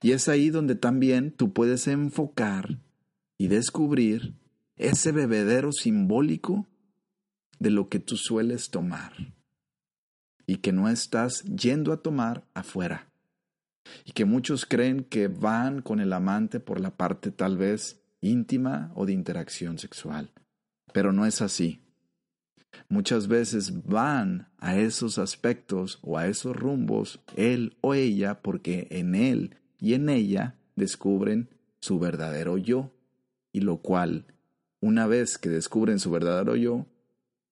Y 0.00 0.12
es 0.12 0.28
ahí 0.28 0.50
donde 0.50 0.74
también 0.74 1.32
tú 1.32 1.52
puedes 1.52 1.88
enfocar 1.88 2.78
y 3.38 3.48
descubrir 3.48 4.34
ese 4.76 5.12
bebedero 5.12 5.72
simbólico 5.72 6.68
de 7.58 7.70
lo 7.70 7.88
que 7.88 7.98
tú 7.98 8.16
sueles 8.16 8.70
tomar 8.70 9.34
y 10.46 10.58
que 10.58 10.72
no 10.72 10.88
estás 10.88 11.42
yendo 11.42 11.92
a 11.92 12.02
tomar 12.02 12.46
afuera. 12.54 13.10
Y 14.04 14.12
que 14.12 14.24
muchos 14.24 14.66
creen 14.66 15.04
que 15.04 15.28
van 15.28 15.82
con 15.82 16.00
el 16.00 16.12
amante 16.12 16.60
por 16.60 16.80
la 16.80 16.96
parte 16.96 17.30
tal 17.30 17.56
vez 17.56 18.00
íntima 18.20 18.92
o 18.94 19.06
de 19.06 19.12
interacción 19.12 19.78
sexual 19.78 20.30
pero 20.92 21.12
no 21.12 21.26
es 21.26 21.42
así. 21.42 21.80
Muchas 22.88 23.28
veces 23.28 23.84
van 23.84 24.48
a 24.58 24.76
esos 24.76 25.18
aspectos 25.18 25.98
o 26.02 26.18
a 26.18 26.26
esos 26.26 26.54
rumbos 26.54 27.20
él 27.36 27.76
o 27.80 27.94
ella 27.94 28.42
porque 28.42 28.86
en 28.90 29.14
él 29.14 29.56
y 29.78 29.94
en 29.94 30.08
ella 30.08 30.56
descubren 30.76 31.48
su 31.80 31.98
verdadero 31.98 32.58
yo, 32.58 32.92
y 33.52 33.60
lo 33.60 33.78
cual, 33.78 34.26
una 34.80 35.06
vez 35.06 35.38
que 35.38 35.48
descubren 35.48 35.98
su 35.98 36.10
verdadero 36.10 36.56
yo, 36.56 36.86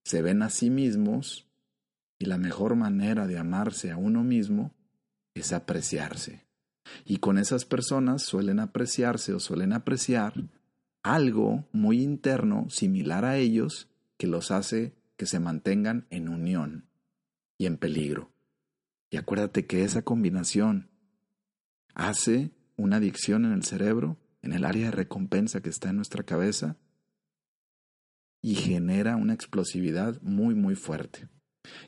se 0.05 0.23
ven 0.23 0.43
a 0.43 0.51
sí 0.51 0.71
mismos 0.71 1.49
y 2.19 2.27
la 2.27 2.39
mejor 2.39 2.77
manera 2.77 3.27
de 3.27 3.39
amarse 3.39 3.91
a 3.91 3.97
uno 3.97 4.23
mismo 4.23 4.75
es 5.35 5.53
apreciarse. 5.53 6.45
Y 7.05 7.17
con 7.19 7.39
esas 7.39 7.65
personas 7.65 8.23
suelen 8.23 8.61
apreciarse 8.61 9.33
o 9.33 9.41
suelen 9.41 9.73
apreciar 9.73 10.35
algo 11.05 11.69
muy 11.71 12.03
interno 12.03 12.67
similar 12.71 13.25
a 13.25 13.37
ellos 13.37 13.89
que 14.17 14.27
los 14.27 14.51
hace 14.51 14.97
que 15.17 15.27
se 15.27 15.39
mantengan 15.39 16.07
en 16.11 16.29
unión 16.29 16.89
y 17.57 17.67
en 17.67 17.77
peligro. 17.77 18.33
Y 19.11 19.19
acuérdate 19.19 19.67
que 19.67 19.85
esa 19.85 20.03
combinación 20.03 20.91
hace 21.95 22.51
una 22.77 22.97
adicción 22.97 23.45
en 23.45 23.53
el 23.53 23.63
cerebro, 23.63 24.17
en 24.43 24.53
el 24.53 24.65
área 24.65 24.87
de 24.87 24.91
recompensa 24.91 25.61
que 25.61 25.69
está 25.69 25.91
en 25.91 25.97
nuestra 25.97 26.25
cabeza, 26.25 26.77
y 28.43 28.57
genera 28.57 29.17
una 29.17 29.35
explosividad 29.35 30.21
muy, 30.23 30.55
muy 30.55 30.75
fuerte. 30.75 31.29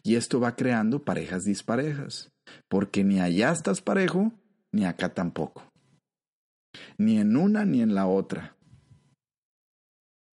Y 0.02 0.14
esto 0.14 0.40
va 0.40 0.56
creando 0.56 1.04
parejas 1.04 1.42
disparejas, 1.42 2.30
porque 2.68 3.02
ni 3.02 3.20
allá 3.20 3.50
estás 3.50 3.80
parejo, 3.80 4.32
ni 4.72 4.84
acá 4.84 5.12
tampoco. 5.12 5.70
Ni 6.98 7.18
en 7.18 7.36
una 7.36 7.64
ni 7.64 7.82
en 7.82 7.94
la 7.94 8.06
otra. 8.06 8.55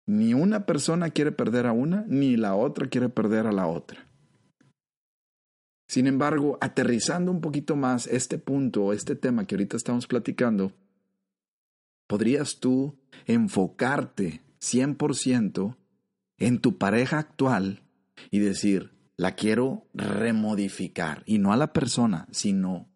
Ni 0.06 0.34
una 0.34 0.66
persona 0.66 1.10
quiere 1.12 1.32
perder 1.32 1.66
a 1.66 1.72
una, 1.72 2.06
ni 2.08 2.36
la 2.36 2.56
otra 2.56 2.88
quiere 2.88 3.10
perder 3.10 3.48
a 3.48 3.52
la 3.52 3.68
otra. 3.68 4.06
Sin 5.88 6.08
embargo, 6.08 6.58
aterrizando 6.60 7.32
un 7.32 7.40
poquito 7.40 7.76
más 7.76 8.08
este 8.08 8.38
punto, 8.38 8.94
este 8.94 9.16
tema 9.16 9.46
que 9.46 9.56
ahorita 9.56 9.78
estamos 9.78 10.08
platicando, 10.08 10.74
podrías 12.08 12.60
tú 12.60 13.00
enfocarte 13.26 14.42
100% 14.60 15.78
en 16.38 16.60
tu 16.60 16.78
pareja 16.78 17.20
actual 17.20 17.84
y 18.32 18.40
decir, 18.40 18.92
la 19.16 19.36
quiero 19.36 19.88
remodificar, 19.94 21.24
y 21.26 21.38
no 21.38 21.54
a 21.54 21.58
la 21.58 21.72
persona, 21.72 22.28
sino 22.32 22.90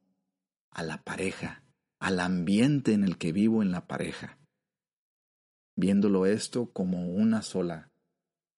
a 0.72 0.84
la 0.84 1.04
pareja, 1.04 1.64
al 2.00 2.20
ambiente 2.20 2.94
en 2.94 3.04
el 3.04 3.18
que 3.18 3.32
vivo 3.32 3.62
en 3.62 3.72
la 3.72 3.88
pareja 3.88 4.38
viéndolo 5.78 6.26
esto 6.26 6.66
como 6.74 7.08
una 7.08 7.42
sola 7.42 7.92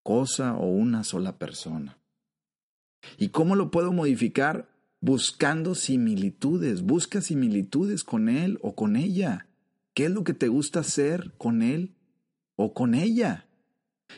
cosa 0.02 0.56
o 0.56 0.66
una 0.66 1.04
sola 1.04 1.38
persona. 1.38 2.00
¿Y 3.18 3.30
cómo 3.30 3.56
lo 3.56 3.70
puedo 3.70 3.94
modificar? 3.94 4.68
Buscando 5.02 5.76
similitudes, 5.76 6.82
busca 6.82 7.22
similitudes 7.22 8.04
con 8.04 8.28
él 8.28 8.58
o 8.62 8.74
con 8.74 8.96
ella. 8.96 9.48
¿Qué 9.94 10.06
es 10.06 10.12
lo 10.12 10.24
que 10.24 10.34
te 10.34 10.48
gusta 10.48 10.80
hacer 10.80 11.34
con 11.38 11.62
él 11.62 11.96
o 12.56 12.74
con 12.74 12.96
ella? 12.96 13.46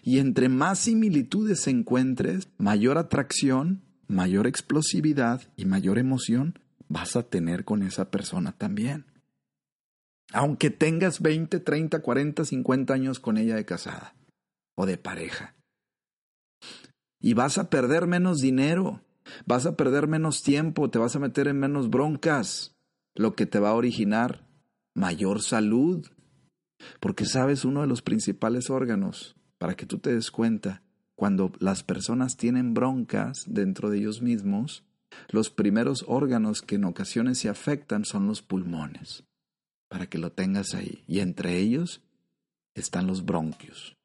Y 0.03 0.19
entre 0.19 0.47
más 0.47 0.79
similitudes 0.79 1.67
encuentres, 1.67 2.47
mayor 2.57 2.97
atracción, 2.97 3.81
mayor 4.07 4.47
explosividad 4.47 5.41
y 5.57 5.65
mayor 5.65 5.97
emoción 5.97 6.57
vas 6.87 7.15
a 7.15 7.23
tener 7.23 7.65
con 7.65 7.83
esa 7.83 8.11
persona 8.11 8.53
también 8.53 9.10
aunque 10.33 10.69
tengas 10.69 11.21
20, 11.21 11.59
30, 11.59 12.01
40, 12.01 12.45
50 12.45 12.93
años 12.93 13.19
con 13.19 13.37
ella 13.37 13.55
de 13.55 13.65
casada 13.65 14.15
o 14.75 14.85
de 14.85 14.97
pareja. 14.97 15.55
Y 17.19 17.33
vas 17.33 17.57
a 17.57 17.69
perder 17.69 18.07
menos 18.07 18.39
dinero, 18.39 19.01
vas 19.45 19.65
a 19.65 19.75
perder 19.75 20.07
menos 20.07 20.41
tiempo, 20.41 20.89
te 20.89 20.99
vas 20.99 21.15
a 21.15 21.19
meter 21.19 21.47
en 21.47 21.59
menos 21.59 21.89
broncas, 21.89 22.75
lo 23.13 23.35
que 23.35 23.45
te 23.45 23.59
va 23.59 23.69
a 23.69 23.75
originar 23.75 24.47
mayor 24.95 25.41
salud. 25.41 26.07
Porque 26.99 27.25
sabes, 27.25 27.63
uno 27.63 27.81
de 27.81 27.87
los 27.87 28.01
principales 28.01 28.69
órganos, 28.69 29.35
para 29.59 29.75
que 29.75 29.85
tú 29.85 29.99
te 29.99 30.13
des 30.13 30.31
cuenta, 30.31 30.81
cuando 31.15 31.51
las 31.59 31.83
personas 31.83 32.37
tienen 32.37 32.73
broncas 32.73 33.45
dentro 33.47 33.91
de 33.91 33.99
ellos 33.99 34.23
mismos, 34.23 34.83
los 35.29 35.51
primeros 35.51 36.05
órganos 36.07 36.63
que 36.63 36.75
en 36.75 36.85
ocasiones 36.85 37.37
se 37.37 37.49
afectan 37.49 38.05
son 38.05 38.25
los 38.25 38.41
pulmones 38.41 39.25
para 39.91 40.07
que 40.07 40.17
lo 40.17 40.31
tengas 40.31 40.73
ahí. 40.73 41.03
Y 41.05 41.19
entre 41.19 41.57
ellos 41.57 42.01
están 42.73 43.07
los 43.07 43.25
bronquios, 43.25 43.97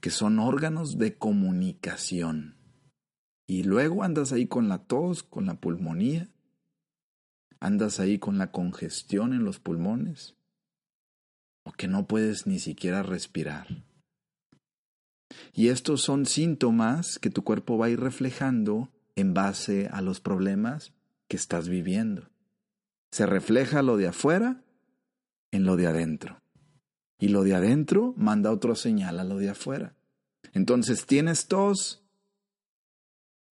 que 0.00 0.10
son 0.10 0.40
órganos 0.40 0.98
de 0.98 1.16
comunicación. 1.16 2.56
Y 3.46 3.62
luego 3.62 4.02
andas 4.02 4.32
ahí 4.32 4.48
con 4.48 4.68
la 4.68 4.78
tos, 4.78 5.22
con 5.22 5.46
la 5.46 5.60
pulmonía, 5.60 6.28
andas 7.60 8.00
ahí 8.00 8.18
con 8.18 8.38
la 8.38 8.50
congestión 8.50 9.34
en 9.34 9.44
los 9.44 9.60
pulmones, 9.60 10.34
o 11.64 11.70
que 11.70 11.86
no 11.86 12.08
puedes 12.08 12.48
ni 12.48 12.58
siquiera 12.58 13.04
respirar. 13.04 13.84
Y 15.52 15.68
estos 15.68 16.02
son 16.02 16.26
síntomas 16.26 17.20
que 17.20 17.30
tu 17.30 17.44
cuerpo 17.44 17.78
va 17.78 17.86
a 17.86 17.90
ir 17.90 18.00
reflejando 18.00 18.90
en 19.14 19.32
base 19.32 19.86
a 19.92 20.02
los 20.02 20.18
problemas 20.18 20.92
que 21.28 21.36
estás 21.36 21.68
viviendo. 21.68 22.28
Se 23.10 23.26
refleja 23.26 23.82
lo 23.82 23.96
de 23.96 24.08
afuera 24.08 24.62
en 25.50 25.64
lo 25.64 25.76
de 25.76 25.86
adentro. 25.86 26.40
Y 27.18 27.28
lo 27.28 27.42
de 27.42 27.54
adentro 27.54 28.14
manda 28.16 28.50
otro 28.50 28.74
señal 28.74 29.18
a 29.20 29.24
lo 29.24 29.38
de 29.38 29.50
afuera. 29.50 29.94
Entonces 30.52 31.06
tienes 31.06 31.48
tos, 31.48 32.02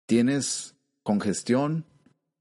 tienes 0.06 0.76
congestión 1.02 1.84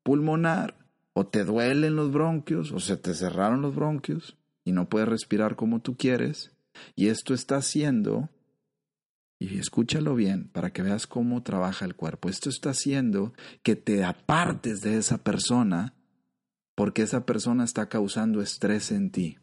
pulmonar, 0.03 0.79
o 1.13 1.27
te 1.27 1.43
duelen 1.43 1.95
los 1.95 2.11
bronquios, 2.11 2.71
o 2.71 2.79
se 2.79 2.95
te 2.95 3.13
cerraron 3.13 3.61
los 3.61 3.75
bronquios 3.75 4.37
y 4.63 4.71
no 4.71 4.87
puedes 4.87 5.09
respirar 5.09 5.55
como 5.55 5.81
tú 5.81 5.97
quieres. 5.97 6.51
Y 6.95 7.07
esto 7.07 7.33
está 7.33 7.57
haciendo, 7.57 8.29
y 9.37 9.57
escúchalo 9.59 10.15
bien 10.15 10.47
para 10.49 10.71
que 10.71 10.81
veas 10.81 11.07
cómo 11.07 11.43
trabaja 11.43 11.85
el 11.85 11.95
cuerpo, 11.95 12.29
esto 12.29 12.49
está 12.49 12.69
haciendo 12.69 13.33
que 13.63 13.75
te 13.75 14.03
apartes 14.03 14.81
de 14.81 14.97
esa 14.97 15.17
persona 15.17 15.93
porque 16.79 17.01
esa 17.01 17.25
persona 17.25 17.65
está 17.65 17.89
causando 17.89 18.41
estrés 18.41 18.93
en 18.93 19.11
ti. 19.11 19.37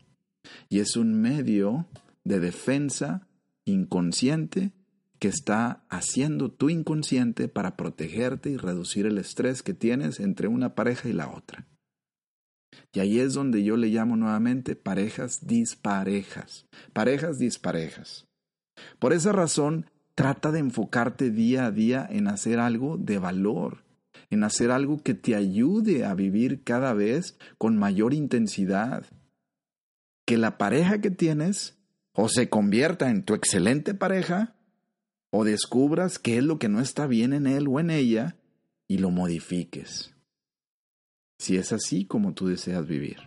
Y 0.71 0.79
es 0.81 0.97
un 0.97 1.21
medio 1.21 1.87
de 2.25 2.41
defensa 2.41 3.29
inconsciente 3.67 4.73
que 5.19 5.29
está 5.29 5.85
haciendo 5.91 6.51
tu 6.51 6.71
inconsciente 6.71 7.49
para 7.49 7.77
protegerte 7.77 8.49
y 8.49 8.57
reducir 8.57 9.05
el 9.05 9.19
estrés 9.19 9.63
que 9.63 9.75
tienes 9.75 10.19
entre 10.19 10.49
una 10.49 10.75
pareja 10.75 11.11
y 11.11 11.13
la 11.13 11.29
otra. 11.29 11.69
Y 12.95 13.01
ahí 13.01 13.21
es 13.21 13.35
donde 13.35 13.63
yo 13.63 13.77
le 13.77 13.89
llamo 13.89 14.17
nuevamente 14.17 14.75
parejas 14.75 15.47
disparejas, 15.47 16.65
parejas 16.95 17.39
disparejas. 17.39 18.27
Por 18.99 19.13
esa 19.13 19.33
razón, 19.33 19.91
trata 20.15 20.53
de 20.53 20.61
enfocarte 20.61 21.31
día 21.31 21.67
a 21.67 21.71
día 21.71 22.09
en 22.11 22.29
hacer 22.29 22.59
algo 22.59 22.97
de 22.97 23.19
valor, 23.19 23.85
en 24.31 24.45
hacer 24.45 24.71
algo 24.71 25.03
que 25.03 25.15
te 25.15 25.35
ayude 25.35 26.05
a 26.05 26.15
vivir 26.15 26.63
cada 26.63 26.95
vez 26.95 27.39
con 27.59 27.77
mayor 27.77 28.15
intensidad. 28.15 29.07
Que 30.25 30.37
la 30.37 30.59
pareja 30.59 31.01
que 31.01 31.11
tienes 31.11 31.79
o 32.13 32.29
se 32.29 32.49
convierta 32.49 33.11
en 33.11 33.23
tu 33.23 33.35
excelente 33.35 33.95
pareja 33.95 34.57
o 35.31 35.45
descubras 35.45 36.19
qué 36.19 36.39
es 36.39 36.45
lo 36.45 36.59
que 36.59 36.69
no 36.69 36.81
está 36.81 37.07
bien 37.07 37.33
en 37.33 37.47
él 37.47 37.69
o 37.69 37.79
en 37.79 37.91
ella 37.91 38.37
y 38.89 38.99
lo 38.99 39.11
modifiques. 39.11 40.15
Si 41.39 41.57
es 41.57 41.73
así 41.73 42.07
como 42.07 42.33
tú 42.33 42.49
deseas 42.49 42.87
vivir. 42.87 43.19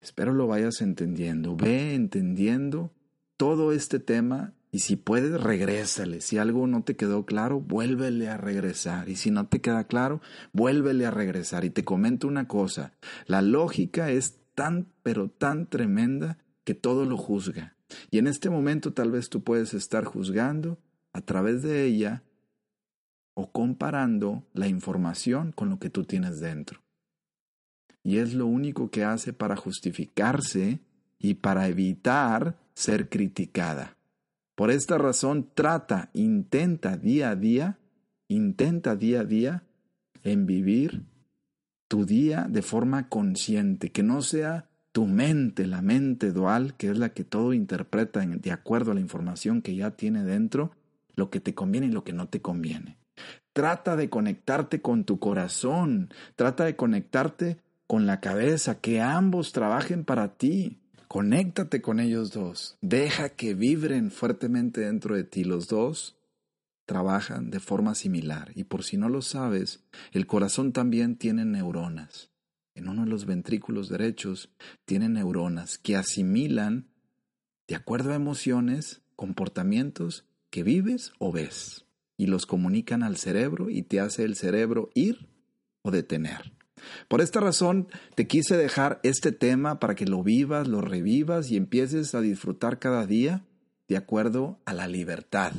Espero 0.00 0.34
lo 0.34 0.46
vayas 0.46 0.80
entendiendo. 0.82 1.56
Ve 1.56 1.94
entendiendo 1.94 2.92
todo 3.36 3.72
este 3.72 3.98
tema 3.98 4.52
y 4.74 4.78
si 4.78 4.96
puedes, 4.96 5.38
regrésale. 5.38 6.22
Si 6.22 6.38
algo 6.38 6.66
no 6.66 6.82
te 6.82 6.96
quedó 6.96 7.26
claro, 7.26 7.60
vuélvele 7.60 8.30
a 8.30 8.38
regresar. 8.38 9.10
Y 9.10 9.16
si 9.16 9.30
no 9.30 9.46
te 9.46 9.60
queda 9.60 9.84
claro, 9.84 10.22
vuélvele 10.54 11.04
a 11.04 11.10
regresar. 11.10 11.66
Y 11.66 11.70
te 11.70 11.84
comento 11.84 12.26
una 12.26 12.48
cosa, 12.48 12.94
la 13.26 13.42
lógica 13.42 14.10
es 14.10 14.40
tan, 14.54 14.88
pero 15.02 15.28
tan 15.28 15.68
tremenda 15.68 16.38
que 16.64 16.74
todo 16.74 17.04
lo 17.04 17.18
juzga. 17.18 17.76
Y 18.10 18.16
en 18.16 18.26
este 18.26 18.48
momento 18.48 18.94
tal 18.94 19.10
vez 19.10 19.28
tú 19.28 19.44
puedes 19.44 19.74
estar 19.74 20.04
juzgando 20.06 20.78
a 21.12 21.20
través 21.20 21.62
de 21.62 21.84
ella 21.84 22.22
o 23.34 23.52
comparando 23.52 24.48
la 24.54 24.68
información 24.68 25.52
con 25.52 25.68
lo 25.68 25.78
que 25.78 25.90
tú 25.90 26.04
tienes 26.04 26.40
dentro. 26.40 26.80
Y 28.02 28.16
es 28.18 28.32
lo 28.32 28.46
único 28.46 28.90
que 28.90 29.04
hace 29.04 29.34
para 29.34 29.54
justificarse 29.54 30.80
y 31.18 31.34
para 31.34 31.68
evitar 31.68 32.58
ser 32.72 33.10
criticada. 33.10 33.98
Por 34.54 34.70
esta 34.70 34.98
razón 34.98 35.50
trata, 35.54 36.10
intenta 36.12 36.96
día 36.96 37.30
a 37.30 37.36
día, 37.36 37.78
intenta 38.28 38.96
día 38.96 39.20
a 39.20 39.24
día 39.24 39.62
en 40.22 40.46
vivir 40.46 41.04
tu 41.88 42.04
día 42.04 42.46
de 42.48 42.62
forma 42.62 43.08
consciente, 43.08 43.90
que 43.90 44.02
no 44.02 44.22
sea 44.22 44.68
tu 44.92 45.06
mente, 45.06 45.66
la 45.66 45.82
mente 45.82 46.32
dual, 46.32 46.74
que 46.76 46.90
es 46.90 46.98
la 46.98 47.10
que 47.10 47.24
todo 47.24 47.54
interpreta 47.54 48.20
de 48.20 48.52
acuerdo 48.52 48.92
a 48.92 48.94
la 48.94 49.00
información 49.00 49.62
que 49.62 49.74
ya 49.74 49.92
tiene 49.92 50.22
dentro, 50.22 50.72
lo 51.14 51.30
que 51.30 51.40
te 51.40 51.54
conviene 51.54 51.86
y 51.86 51.90
lo 51.90 52.04
que 52.04 52.12
no 52.12 52.28
te 52.28 52.40
conviene. 52.40 52.98
Trata 53.52 53.96
de 53.96 54.08
conectarte 54.08 54.80
con 54.80 55.04
tu 55.04 55.18
corazón, 55.18 56.10
trata 56.36 56.64
de 56.64 56.76
conectarte 56.76 57.58
con 57.86 58.06
la 58.06 58.20
cabeza, 58.20 58.80
que 58.80 59.00
ambos 59.00 59.52
trabajen 59.52 60.04
para 60.04 60.36
ti. 60.36 60.81
Conéctate 61.12 61.82
con 61.82 62.00
ellos 62.00 62.32
dos, 62.32 62.78
deja 62.80 63.28
que 63.28 63.52
vibren 63.52 64.10
fuertemente 64.10 64.80
dentro 64.80 65.14
de 65.14 65.24
ti. 65.24 65.44
Los 65.44 65.68
dos 65.68 66.16
trabajan 66.86 67.50
de 67.50 67.60
forma 67.60 67.94
similar 67.94 68.50
y 68.54 68.64
por 68.64 68.82
si 68.82 68.96
no 68.96 69.10
lo 69.10 69.20
sabes, 69.20 69.84
el 70.12 70.26
corazón 70.26 70.72
también 70.72 71.16
tiene 71.16 71.44
neuronas 71.44 72.30
en 72.74 72.88
uno 72.88 73.04
de 73.04 73.10
los 73.10 73.26
ventrículos 73.26 73.90
derechos, 73.90 74.48
tiene 74.86 75.10
neuronas 75.10 75.76
que 75.76 75.96
asimilan, 75.96 76.88
de 77.68 77.74
acuerdo 77.74 78.12
a 78.12 78.16
emociones, 78.16 79.02
comportamientos 79.14 80.24
que 80.48 80.62
vives 80.62 81.12
o 81.18 81.30
ves, 81.30 81.84
y 82.16 82.24
los 82.24 82.46
comunican 82.46 83.02
al 83.02 83.18
cerebro 83.18 83.68
y 83.68 83.82
te 83.82 84.00
hace 84.00 84.24
el 84.24 84.34
cerebro 84.34 84.88
ir 84.94 85.28
o 85.82 85.90
detener. 85.90 86.54
Por 87.08 87.20
esta 87.20 87.40
razón 87.40 87.88
te 88.14 88.26
quise 88.26 88.56
dejar 88.56 89.00
este 89.02 89.32
tema 89.32 89.78
para 89.80 89.94
que 89.94 90.06
lo 90.06 90.22
vivas, 90.22 90.68
lo 90.68 90.80
revivas 90.80 91.50
y 91.50 91.56
empieces 91.56 92.14
a 92.14 92.20
disfrutar 92.20 92.78
cada 92.78 93.06
día 93.06 93.44
de 93.88 93.96
acuerdo 93.96 94.58
a 94.64 94.72
la 94.72 94.88
libertad 94.88 95.52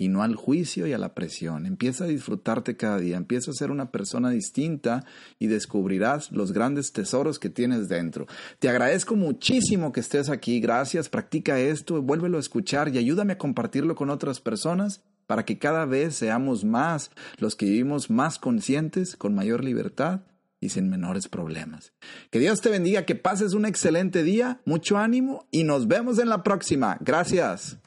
y 0.00 0.08
no 0.08 0.22
al 0.22 0.34
juicio 0.34 0.86
y 0.86 0.94
a 0.94 0.98
la 0.98 1.14
presión. 1.14 1.66
Empieza 1.66 2.04
a 2.04 2.06
disfrutarte 2.06 2.74
cada 2.74 2.98
día, 2.98 3.18
empieza 3.18 3.50
a 3.50 3.54
ser 3.54 3.70
una 3.70 3.90
persona 3.90 4.30
distinta 4.30 5.04
y 5.38 5.48
descubrirás 5.48 6.32
los 6.32 6.52
grandes 6.52 6.92
tesoros 6.92 7.38
que 7.38 7.50
tienes 7.50 7.88
dentro. 7.90 8.26
Te 8.60 8.70
agradezco 8.70 9.14
muchísimo 9.14 9.92
que 9.92 10.00
estés 10.00 10.30
aquí, 10.30 10.58
gracias, 10.58 11.10
practica 11.10 11.60
esto, 11.60 12.00
vuélvelo 12.00 12.38
a 12.38 12.40
escuchar 12.40 12.88
y 12.88 12.96
ayúdame 12.96 13.34
a 13.34 13.38
compartirlo 13.38 13.94
con 13.94 14.08
otras 14.08 14.40
personas 14.40 15.02
para 15.26 15.44
que 15.44 15.58
cada 15.58 15.84
vez 15.84 16.16
seamos 16.16 16.64
más 16.64 17.10
los 17.36 17.54
que 17.54 17.66
vivimos 17.66 18.08
más 18.08 18.38
conscientes, 18.38 19.16
con 19.16 19.34
mayor 19.34 19.62
libertad 19.62 20.22
y 20.60 20.68
sin 20.68 20.90
menores 20.90 21.28
problemas. 21.28 21.92
Que 22.30 22.38
Dios 22.38 22.60
te 22.60 22.70
bendiga, 22.70 23.04
que 23.04 23.14
pases 23.14 23.54
un 23.54 23.64
excelente 23.64 24.22
día, 24.22 24.60
mucho 24.64 24.98
ánimo 24.98 25.46
y 25.50 25.64
nos 25.64 25.88
vemos 25.88 26.18
en 26.18 26.28
la 26.28 26.42
próxima. 26.42 26.98
Gracias. 27.00 27.78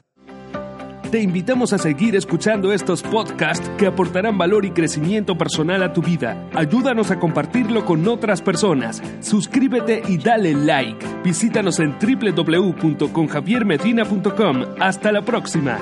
Te 1.14 1.20
invitamos 1.20 1.72
a 1.72 1.78
seguir 1.78 2.16
escuchando 2.16 2.72
estos 2.72 3.04
podcasts 3.04 3.70
que 3.78 3.86
aportarán 3.86 4.36
valor 4.36 4.64
y 4.64 4.72
crecimiento 4.72 5.38
personal 5.38 5.84
a 5.84 5.92
tu 5.92 6.02
vida. 6.02 6.50
Ayúdanos 6.52 7.12
a 7.12 7.20
compartirlo 7.20 7.84
con 7.84 8.08
otras 8.08 8.42
personas. 8.42 9.00
Suscríbete 9.20 10.02
y 10.08 10.18
dale 10.18 10.54
like. 10.54 11.06
Visítanos 11.22 11.78
en 11.78 11.94
www.conjaviermedina.com. 12.00 14.64
Hasta 14.80 15.12
la 15.12 15.22
próxima. 15.22 15.78